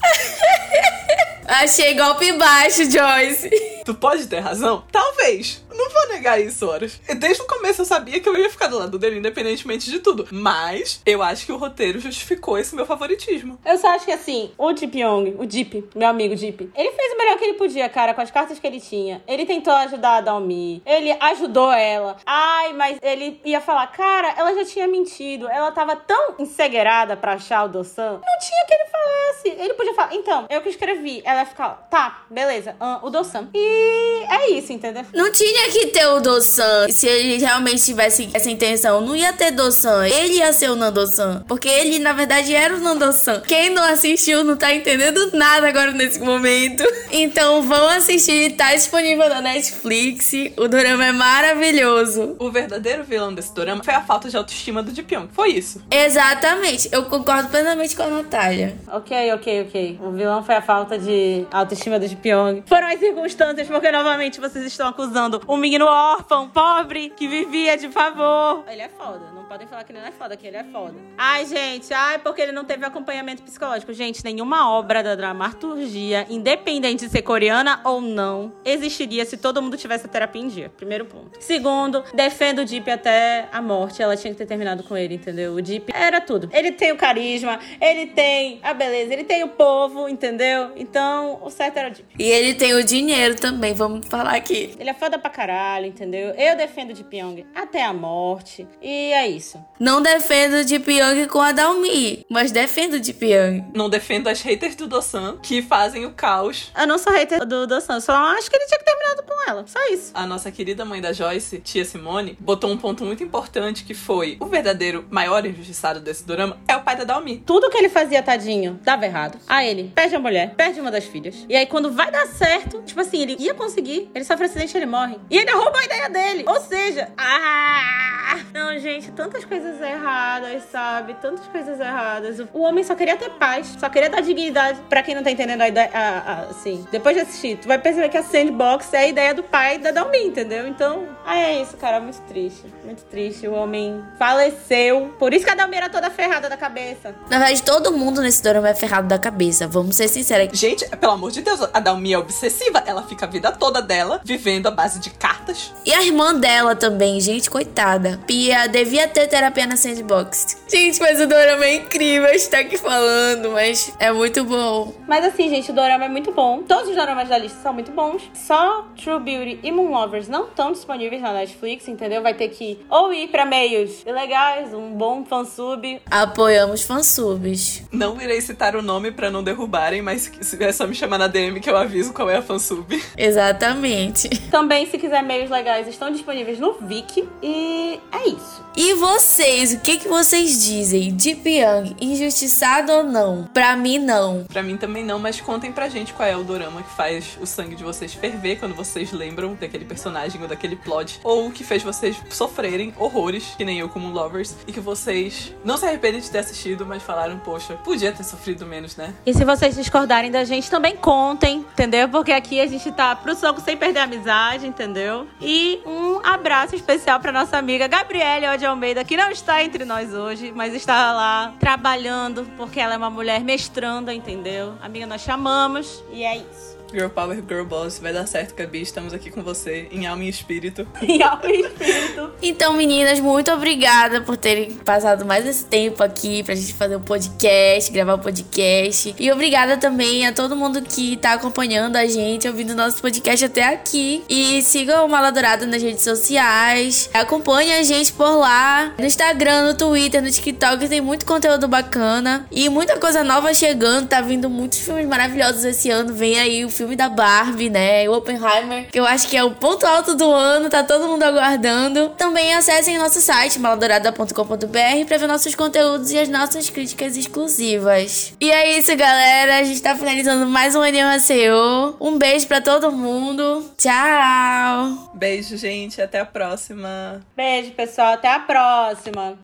Achei 1.47 1.93
golpe 1.93 2.31
baixo, 2.33 2.89
Joyce. 2.89 3.49
Tu 3.85 3.93
pode 3.93 4.27
ter 4.27 4.39
razão? 4.39 4.83
Talvez. 4.91 5.63
Não 5.85 5.91
vou 5.91 6.07
negar 6.07 6.41
isso, 6.41 6.67
horas. 6.67 6.99
Desde 7.19 7.43
o 7.43 7.45
começo 7.45 7.81
eu 7.81 7.85
sabia 7.85 8.19
que 8.19 8.27
eu 8.27 8.35
ia 8.35 8.49
ficar 8.49 8.67
do 8.67 8.79
lado 8.79 8.97
dele, 8.97 9.19
independentemente 9.19 9.91
de 9.91 9.99
tudo. 9.99 10.27
Mas 10.31 10.99
eu 11.05 11.21
acho 11.21 11.45
que 11.45 11.51
o 11.51 11.57
roteiro 11.57 11.99
justificou 11.99 12.57
esse 12.57 12.75
meu 12.75 12.87
favoritismo. 12.87 13.59
Eu 13.63 13.77
só 13.77 13.89
acho 13.89 14.03
que 14.03 14.11
assim, 14.11 14.51
o 14.57 14.73
Deep 14.73 14.99
Young, 14.99 15.35
o 15.37 15.45
Deep, 15.45 15.89
meu 15.93 16.07
amigo 16.07 16.35
Deep, 16.35 16.71
ele 16.75 16.91
fez 16.91 17.13
o 17.13 17.17
melhor 17.19 17.37
que 17.37 17.43
ele 17.43 17.53
podia, 17.53 17.87
cara, 17.87 18.15
com 18.15 18.21
as 18.21 18.31
cartas 18.31 18.57
que 18.57 18.65
ele 18.65 18.81
tinha. 18.81 19.21
Ele 19.27 19.45
tentou 19.45 19.73
ajudar 19.73 20.17
a 20.17 20.21
Dalmi, 20.21 20.81
ele 20.87 21.11
ajudou 21.19 21.71
ela. 21.71 22.17
Ai, 22.25 22.73
mas 22.73 22.97
ele 23.03 23.39
ia 23.45 23.61
falar, 23.61 23.85
cara, 23.87 24.33
ela 24.35 24.55
já 24.55 24.65
tinha 24.65 24.87
mentido, 24.87 25.47
ela 25.47 25.71
tava 25.71 25.95
tão 25.95 26.33
encegueirada 26.39 27.15
pra 27.15 27.33
achar 27.33 27.65
o 27.65 27.67
Dosan, 27.67 28.13
não 28.13 28.39
tinha 28.39 28.65
que 28.67 28.73
ele 28.73 28.89
falasse. 28.89 29.63
Ele 29.63 29.73
podia 29.75 29.93
falar, 29.93 30.15
então, 30.15 30.47
eu 30.49 30.61
que 30.63 30.69
escrevi. 30.69 31.21
Ela 31.23 31.41
ia 31.41 31.45
ficar, 31.45 31.87
tá, 31.91 32.25
beleza, 32.31 32.75
ah, 32.79 32.99
o 33.03 33.11
Dosan. 33.11 33.49
E 33.53 34.23
é 34.31 34.49
isso, 34.49 34.73
entendeu? 34.73 35.05
Não 35.13 35.31
tinha 35.31 35.69
que 35.69 35.74
ter 35.87 36.07
o 36.07 36.19
Dosan. 36.19 36.87
Se 36.89 37.07
ele 37.07 37.37
realmente 37.37 37.83
tivesse 37.83 38.29
essa 38.33 38.49
intenção, 38.49 39.01
não 39.01 39.15
ia 39.15 39.33
ter 39.33 39.51
Dosan. 39.51 40.07
Ele 40.07 40.35
ia 40.35 40.51
ser 40.53 40.69
o 40.69 40.75
Nandosan. 40.75 41.43
Porque 41.47 41.67
ele, 41.67 41.99
na 41.99 42.13
verdade, 42.13 42.53
era 42.53 42.75
o 42.75 42.79
Nandosan. 42.79 43.41
Quem 43.41 43.69
não 43.69 43.83
assistiu 43.83 44.43
não 44.43 44.55
tá 44.55 44.73
entendendo 44.73 45.31
nada 45.33 45.67
agora 45.67 45.91
nesse 45.91 46.19
momento. 46.19 46.83
Então 47.11 47.61
vão 47.61 47.87
assistir. 47.89 48.55
Tá 48.55 48.73
disponível 48.73 49.29
na 49.29 49.41
Netflix. 49.41 50.31
O 50.57 50.67
drama 50.67 51.05
é 51.05 51.11
maravilhoso. 51.11 52.35
O 52.39 52.51
verdadeiro 52.51 53.03
vilão 53.03 53.33
desse 53.33 53.53
dorama 53.53 53.83
foi 53.83 53.93
a 53.93 54.01
falta 54.01 54.29
de 54.29 54.35
autoestima 54.35 54.83
do 54.83 54.93
Ji 54.93 55.03
Pyong. 55.03 55.29
Foi 55.31 55.49
isso. 55.51 55.81
Exatamente. 55.89 56.89
Eu 56.91 57.05
concordo 57.05 57.49
plenamente 57.49 57.95
com 57.95 58.03
a 58.03 58.07
Natália. 58.07 58.75
Ok, 58.91 59.33
ok, 59.33 59.61
ok. 59.61 59.99
O 60.01 60.11
vilão 60.11 60.43
foi 60.43 60.55
a 60.55 60.61
falta 60.61 60.97
de 60.97 61.45
autoestima 61.51 61.99
do 61.99 62.15
Pyong. 62.17 62.63
Foram 62.65 62.87
as 62.87 62.99
circunstâncias, 62.99 63.67
porque 63.67 63.91
novamente 63.91 64.39
vocês 64.39 64.65
estão 64.65 64.87
acusando 64.87 65.41
um 65.47 65.57
menino 65.65 65.87
órfão, 65.87 66.47
pobre, 66.47 67.09
que 67.09 67.27
vivia 67.27 67.75
de 67.75 67.89
favor. 67.89 68.63
Ele 68.67 68.83
é 68.83 68.89
foda. 68.89 69.31
Não 69.33 69.45
podem 69.45 69.65
falar 69.67 69.83
que 69.83 69.91
ele 69.91 69.99
não 69.99 70.07
é 70.07 70.11
foda, 70.11 70.37
que 70.37 70.45
ele 70.45 70.57
é 70.57 70.63
foda. 70.63 70.93
Ai, 71.17 71.43
gente, 71.47 71.91
ai, 71.91 72.19
porque 72.19 72.39
ele 72.39 72.51
não 72.51 72.63
teve 72.63 72.85
acompanhamento 72.85 73.41
psicológico. 73.41 73.91
Gente, 73.91 74.23
nenhuma 74.23 74.69
obra 74.69 75.01
da 75.01 75.15
dramaturgia, 75.15 76.27
independente 76.29 77.05
de 77.05 77.11
ser 77.11 77.23
coreana 77.23 77.81
ou 77.83 77.99
não, 77.99 78.53
existiria 78.63 79.25
se 79.25 79.37
todo 79.37 79.59
mundo 79.59 79.75
tivesse 79.75 80.05
a 80.05 80.09
terapia 80.09 80.41
em 80.43 80.47
dia. 80.47 80.69
Primeiro 80.69 81.05
ponto. 81.05 81.31
Segundo, 81.39 82.03
defendo 82.13 82.59
o 82.59 82.65
Deep 82.65 82.87
até 82.91 83.49
a 83.51 83.59
morte. 83.59 84.03
Ela 84.03 84.15
tinha 84.15 84.31
que 84.31 84.37
ter 84.37 84.45
terminado 84.45 84.83
com 84.83 84.95
ele, 84.95 85.15
entendeu? 85.15 85.55
O 85.55 85.61
Deep 85.63 85.91
era 85.95 86.21
tudo. 86.21 86.47
Ele 86.53 86.71
tem 86.73 86.91
o 86.91 86.95
carisma, 86.95 87.59
ele 87.81 88.05
tem 88.05 88.59
a 88.61 88.71
beleza, 88.71 89.13
ele 89.13 89.23
tem 89.23 89.43
o 89.43 89.49
povo, 89.49 90.07
entendeu? 90.07 90.73
Então, 90.75 91.39
o 91.41 91.49
certo 91.49 91.77
era 91.77 91.89
o 91.89 91.91
Deep. 91.91 92.07
E 92.19 92.23
ele 92.23 92.53
tem 92.53 92.75
o 92.75 92.83
dinheiro 92.83 93.35
também, 93.35 93.73
vamos 93.73 94.07
falar 94.07 94.35
aqui. 94.35 94.75
Ele 94.79 94.91
é 94.91 94.93
foda 94.93 95.17
pra 95.17 95.31
caralho, 95.31 95.44
entendeu? 95.87 96.29
Eu 96.31 96.55
defendo 96.55 96.91
o 96.91 96.93
Deep 96.93 97.15
Young 97.15 97.45
até 97.53 97.83
a 97.83 97.93
morte. 97.93 98.67
E 98.81 99.13
é 99.13 99.27
isso. 99.27 99.63
Não 99.79 100.01
defendo 100.01 100.61
o 100.61 100.65
Deep 100.65 100.91
Young 100.91 101.27
com 101.27 101.41
a 101.41 101.51
Dalmi, 101.51 102.25
mas 102.29 102.51
defendo 102.51 102.95
o 102.95 102.99
Deep 102.99 103.25
Young. 103.25 103.65
Não 103.73 103.89
defendo 103.89 104.27
as 104.27 104.41
haters 104.41 104.75
do 104.75 104.87
Dosan 104.87 105.37
que 105.41 105.61
fazem 105.61 106.05
o 106.05 106.11
caos. 106.11 106.71
Eu 106.77 106.87
não 106.87 106.97
sou 106.97 107.13
hater 107.13 107.45
do 107.45 107.67
Dosan, 107.67 107.99
só 107.99 108.13
acho 108.13 108.49
que 108.49 108.55
ele 108.55 108.65
tinha 108.65 108.79
que 108.79 108.85
ter 108.85 108.95
terminado 108.95 109.23
com 109.23 109.49
ela. 109.49 109.65
Só 109.67 109.79
isso. 109.91 110.11
A 110.13 110.25
nossa 110.25 110.51
querida 110.51 110.85
mãe 110.85 111.01
da 111.01 111.13
Joyce, 111.13 111.59
tia 111.59 111.85
Simone, 111.85 112.37
botou 112.39 112.69
um 112.71 112.77
ponto 112.77 113.03
muito 113.03 113.23
importante 113.23 113.83
que 113.83 113.93
foi 113.93 114.37
o 114.39 114.45
verdadeiro 114.45 115.05
maior 115.09 115.45
injustiçado 115.45 115.99
desse 115.99 116.25
dorama 116.25 116.57
é 116.67 116.75
o 116.75 116.81
pai 116.81 116.95
da 116.95 117.03
Dalmi. 117.03 117.43
Tudo 117.45 117.69
que 117.69 117.77
ele 117.77 117.89
fazia, 117.89 118.23
tadinho, 118.23 118.79
dava 118.83 119.05
errado. 119.05 119.37
A 119.47 119.63
ele, 119.63 119.91
perde 119.93 120.15
a 120.15 120.19
mulher, 120.19 120.55
perde 120.55 120.79
uma 120.79 120.91
das 120.91 121.05
filhas. 121.05 121.45
E 121.49 121.55
aí, 121.55 121.65
quando 121.65 121.91
vai 121.91 122.11
dar 122.11 122.25
certo, 122.27 122.81
tipo 122.83 122.99
assim, 122.99 123.21
ele 123.21 123.35
ia 123.39 123.53
conseguir, 123.53 124.09
ele 124.13 124.23
sofre 124.23 124.45
um 124.45 124.49
acidente 124.49 124.75
e 124.75 124.77
ele 124.77 124.85
morre. 124.85 125.17
E 125.29 125.34
ele 125.37 125.51
rouba 125.51 125.79
a 125.79 125.85
ideia 125.85 126.09
dele. 126.09 126.45
Ou 126.47 126.59
seja, 126.61 127.09
ah, 127.17 128.39
não, 128.53 128.77
gente, 128.79 129.11
tantas 129.11 129.45
coisas 129.45 129.79
erradas, 129.81 130.63
sabe? 130.71 131.13
Tantas 131.15 131.45
coisas 131.47 131.79
erradas. 131.79 132.39
O 132.53 132.61
homem 132.61 132.83
só 132.83 132.95
queria 132.95 133.17
ter 133.17 133.29
paz, 133.31 133.75
só 133.79 133.89
queria 133.89 134.09
dar 134.09 134.21
dignidade. 134.21 134.79
Pra 134.89 135.03
quem 135.03 135.15
não 135.15 135.23
tá 135.23 135.31
entendendo 135.31 135.61
a 135.61 135.67
ideia, 135.67 135.89
a, 135.93 135.99
a, 135.99 136.39
assim, 136.49 136.85
depois 136.91 137.15
de 137.15 137.21
assistir, 137.21 137.57
tu 137.57 137.67
vai 137.67 137.77
perceber 137.77 138.09
que 138.09 138.17
a 138.17 138.23
Sandbox 138.23 138.93
é 138.93 138.99
a 138.99 139.07
ideia 139.07 139.33
do 139.33 139.43
pai 139.43 139.77
da 139.77 139.91
Dalmin, 139.91 140.27
entendeu? 140.27 140.67
Então, 140.67 141.07
é 141.27 141.61
isso, 141.61 141.77
cara, 141.77 141.99
muito 141.99 142.21
triste. 142.21 142.63
Muito 142.83 143.03
triste. 143.03 143.47
O 143.47 143.53
homem 143.53 144.03
faleceu. 144.17 145.13
Por 145.19 145.33
isso 145.33 145.45
que 145.45 145.51
a 145.51 145.55
Dalmin 145.55 145.77
era 145.77 145.89
toda 145.89 146.09
ferrada 146.09 146.49
da 146.49 146.57
cabeça. 146.57 147.15
Na 147.29 147.39
verdade, 147.39 147.63
todo 147.63 147.91
mundo 147.91 148.21
nesse 148.21 148.41
dorama 148.41 148.69
é 148.69 148.75
ferrado 148.75 149.07
da 149.07 149.19
cabeça. 149.19 149.67
Vamos 149.67 149.95
ser 149.95 150.07
sinceros. 150.07 150.57
Gente, 150.57 150.87
pelo 150.97 151.13
amor 151.13 151.31
de 151.31 151.41
Deus, 151.41 151.61
a 151.73 151.79
Dalmi 151.79 152.13
é 152.13 152.17
obsessiva. 152.17 152.83
Ela 152.85 153.03
fica 153.03 153.25
a 153.25 153.29
vida 153.29 153.51
toda 153.51 153.81
dela 153.81 154.21
vivendo 154.23 154.67
à 154.67 154.71
base 154.71 154.99
de 154.99 155.09
cartas. 155.25 155.73
E 155.83 155.91
a 155.91 156.03
irmã 156.03 156.35
dela 156.35 156.75
também, 156.75 157.19
gente, 157.19 157.49
coitada. 157.49 158.19
Pia 158.27 158.67
devia 158.67 159.07
ter 159.07 159.27
terapia 159.27 159.65
na 159.65 159.75
Sandbox. 159.75 160.63
Gente, 160.67 160.99
mas 160.99 161.19
o 161.19 161.25
dorama 161.25 161.65
é 161.65 161.75
incrível, 161.77 162.29
a 162.29 162.33
gente 162.33 162.47
tá 162.47 162.59
aqui 162.59 162.77
falando, 162.77 163.49
mas 163.51 163.91
é 163.99 164.11
muito 164.11 164.43
bom. 164.43 164.93
Mas 165.07 165.25
assim, 165.25 165.49
gente, 165.49 165.71
o 165.71 165.73
dorama 165.73 166.05
é 166.05 166.09
muito 166.09 166.31
bom. 166.31 166.61
Todos 166.61 166.89
os 166.89 166.95
doramas 166.95 167.27
da 167.27 167.39
lista 167.39 167.57
são 167.63 167.73
muito 167.73 167.91
bons. 167.91 168.21
Só 168.35 168.87
True 169.03 169.19
Beauty 169.19 169.59
e 169.63 169.71
Moon 169.71 169.89
Lovers 169.89 170.27
não 170.27 170.45
estão 170.45 170.71
disponíveis 170.71 171.19
na 171.23 171.33
Netflix, 171.33 171.87
entendeu? 171.87 172.21
Vai 172.21 172.35
ter 172.35 172.49
que 172.49 172.79
ou 172.87 173.11
ir 173.11 173.29
pra 173.29 173.45
meios 173.45 174.03
ilegais, 174.05 174.75
um 174.75 174.91
bom 174.91 175.25
fansub. 175.25 176.01
Apoiamos 176.11 176.83
fansubs. 176.83 177.81
Não 177.91 178.21
irei 178.21 178.41
citar 178.41 178.75
o 178.75 178.81
nome 178.83 179.11
pra 179.11 179.31
não 179.31 179.43
derrubarem, 179.43 180.03
mas 180.03 180.31
se 180.39 180.63
é 180.63 180.71
só 180.71 180.85
me 180.85 180.93
chamar 180.93 181.17
na 181.17 181.27
DM 181.27 181.59
que 181.59 181.69
eu 181.69 181.77
aviso 181.77 182.13
qual 182.13 182.29
é 182.29 182.37
a 182.37 182.43
fansub. 182.43 182.85
Exatamente. 183.17 184.29
Também, 184.51 184.85
se 184.85 184.97
quiser 184.99 185.14
meios 185.21 185.49
legais, 185.49 185.87
estão 185.87 186.11
disponíveis 186.11 186.59
no 186.59 186.73
Viki. 186.73 187.27
E 187.41 187.99
é 188.11 188.29
isso. 188.29 188.63
E 188.75 188.93
vocês, 188.93 189.73
o 189.73 189.79
que, 189.79 189.97
que 189.97 190.07
vocês 190.07 190.63
dizem? 190.63 191.13
Deep 191.13 191.49
Young, 191.49 191.95
injustiçado 192.01 192.91
ou 192.91 193.03
não? 193.03 193.49
Pra 193.53 193.75
mim, 193.75 193.99
não. 193.99 194.43
Pra 194.45 194.61
mim 194.61 194.77
também 194.77 195.03
não, 195.03 195.17
mas 195.19 195.39
contem 195.39 195.71
pra 195.71 195.87
gente 195.87 196.13
qual 196.13 196.27
é 196.27 196.35
o 196.35 196.43
dorama 196.43 196.83
que 196.83 196.95
faz 196.95 197.37
o 197.41 197.45
sangue 197.45 197.75
de 197.75 197.83
vocês 197.83 198.13
ferver 198.13 198.57
quando 198.57 198.75
vocês 198.75 199.11
lembram 199.11 199.55
daquele 199.55 199.85
personagem 199.85 200.41
ou 200.41 200.47
daquele 200.47 200.75
plot, 200.75 201.19
ou 201.23 201.51
que 201.51 201.63
fez 201.63 201.83
vocês 201.83 202.17
sofrerem 202.29 202.93
horrores, 202.97 203.53
que 203.57 203.63
nem 203.63 203.79
eu 203.79 203.89
como 203.89 204.09
Lovers, 204.09 204.55
e 204.67 204.73
que 204.73 204.79
vocês 204.79 205.53
não 205.63 205.77
se 205.77 205.85
arrependem 205.85 206.19
de 206.19 206.29
ter 206.29 206.39
assistido, 206.39 206.85
mas 206.85 207.01
falaram, 207.01 207.39
poxa, 207.39 207.75
podia 207.83 208.11
ter 208.11 208.23
sofrido 208.23 208.65
menos, 208.65 208.95
né? 208.95 209.13
E 209.25 209.33
se 209.33 209.45
vocês 209.45 209.75
discordarem 209.75 210.31
da 210.31 210.43
gente, 210.43 210.69
também 210.69 210.95
contem, 210.95 211.59
entendeu? 211.59 212.09
Porque 212.09 212.31
aqui 212.31 212.59
a 212.59 212.67
gente 212.67 212.91
tá 212.91 213.15
pro 213.15 213.35
soco 213.35 213.61
sem 213.61 213.77
perder 213.77 213.99
a 213.99 214.03
amizade, 214.03 214.67
entendeu? 214.67 215.04
E 215.41 215.81
um 215.85 216.19
abraço 216.23 216.75
especial 216.75 217.19
pra 217.19 217.31
nossa 217.31 217.57
amiga 217.57 217.87
Gabriele 217.87 218.47
Ode 218.47 218.65
Almeida, 218.65 219.03
que 219.03 219.17
não 219.17 219.29
está 219.29 219.63
entre 219.63 219.85
nós 219.85 220.13
hoje, 220.13 220.51
mas 220.55 220.73
está 220.73 221.13
lá 221.13 221.53
trabalhando, 221.59 222.45
porque 222.57 222.79
ela 222.79 222.93
é 222.93 222.97
uma 222.97 223.09
mulher 223.09 223.41
mestranda, 223.41 224.13
entendeu? 224.13 224.73
Amiga, 224.81 225.05
nós 225.05 225.21
chamamos 225.21 226.03
e 226.11 226.23
é 226.23 226.37
isso. 226.37 226.74
Girl 226.95 227.09
Power, 227.09 227.43
Girl 227.45 227.65
Boss, 227.65 227.99
vai 227.99 228.13
dar 228.13 228.25
certo, 228.25 228.55
Gabi. 228.55 228.81
Estamos 228.81 229.13
aqui 229.13 229.29
com 229.29 229.43
você, 229.43 229.89
em 229.91 230.07
alma 230.07 230.23
e 230.23 230.29
espírito. 230.29 230.87
Em 231.03 231.21
alma 231.21 231.45
e 231.45 231.59
espírito. 231.59 232.31
Então, 232.41 232.73
meninas, 232.73 233.19
muito 233.19 233.51
obrigada 233.51 234.21
por 234.21 234.37
terem 234.37 234.71
passado 234.71 235.25
mais 235.25 235.45
esse 235.45 235.65
tempo 235.65 236.01
aqui 236.01 236.41
pra 236.41 236.55
gente 236.55 236.73
fazer 236.73 236.95
um 236.95 237.01
podcast, 237.01 237.91
gravar 237.91 238.15
um 238.15 238.19
podcast. 238.19 239.13
E 239.19 239.29
obrigada 239.29 239.75
também 239.75 240.25
a 240.25 240.31
todo 240.31 240.55
mundo 240.55 240.81
que 240.81 241.17
tá 241.17 241.33
acompanhando 241.33 241.97
a 241.97 242.05
gente, 242.07 242.47
ouvindo 242.47 242.73
nosso 242.73 243.01
podcast 243.01 243.43
até 243.43 243.73
aqui. 243.73 244.23
E 244.29 244.61
sigam 244.61 245.05
o 245.05 245.09
Maladourado 245.09 245.67
nas 245.67 245.83
redes 245.83 246.03
sociais. 246.03 247.09
Acompanhe 247.13 247.73
a 247.73 247.83
gente 247.83 248.13
por 248.13 248.37
lá, 248.37 248.93
no 248.97 249.05
Instagram, 249.05 249.67
no 249.67 249.73
Twitter, 249.73 250.21
no 250.21 250.31
TikTok. 250.31 250.87
Tem 250.87 251.01
muito 251.01 251.25
conteúdo 251.25 251.67
bacana 251.67 252.47
e 252.49 252.69
muita 252.69 252.97
coisa 252.97 253.21
nova 253.21 253.53
chegando. 253.53 254.07
Tá 254.07 254.21
vindo 254.21 254.49
muitos 254.49 254.79
filmes 254.79 255.05
maravilhosos 255.05 255.65
esse 255.65 255.89
ano. 255.89 256.13
Vem 256.13 256.39
aí 256.39 256.63
o 256.63 256.69
filme 256.69 256.84
da 256.93 257.07
Barbie, 257.07 257.69
né? 257.69 258.07
O 258.09 258.17
Oppenheimer, 258.17 258.89
que 258.91 258.99
eu 258.99 259.05
acho 259.05 259.29
que 259.29 259.37
é 259.37 259.43
o 259.43 259.51
ponto 259.51 259.87
alto 259.87 260.13
do 260.13 260.29
ano, 260.29 260.69
tá 260.69 260.83
todo 260.83 261.07
mundo 261.07 261.23
aguardando. 261.23 262.09
Também 262.09 262.53
acessem 262.53 262.97
nosso 262.97 263.21
site, 263.21 263.57
maladourada.com.br, 263.59 265.05
pra 265.07 265.17
ver 265.17 265.27
nossos 265.27 265.55
conteúdos 265.55 266.11
e 266.11 266.19
as 266.19 266.27
nossas 266.27 266.69
críticas 266.69 267.15
exclusivas. 267.15 268.33
E 268.41 268.51
é 268.51 268.77
isso, 268.77 268.93
galera. 268.97 269.59
A 269.59 269.63
gente 269.63 269.81
tá 269.81 269.95
finalizando 269.95 270.45
mais 270.45 270.75
um 270.75 270.81
Anima 270.81 271.17
CEO. 271.19 271.95
Um 272.01 272.17
beijo 272.17 272.45
pra 272.47 272.59
todo 272.59 272.91
mundo. 272.91 273.71
Tchau! 273.77 275.11
Beijo, 275.13 275.55
gente. 275.55 276.01
Até 276.01 276.19
a 276.19 276.25
próxima. 276.25 277.21
Beijo, 277.35 277.71
pessoal. 277.71 278.13
Até 278.13 278.27
a 278.27 278.39
próxima. 278.39 279.37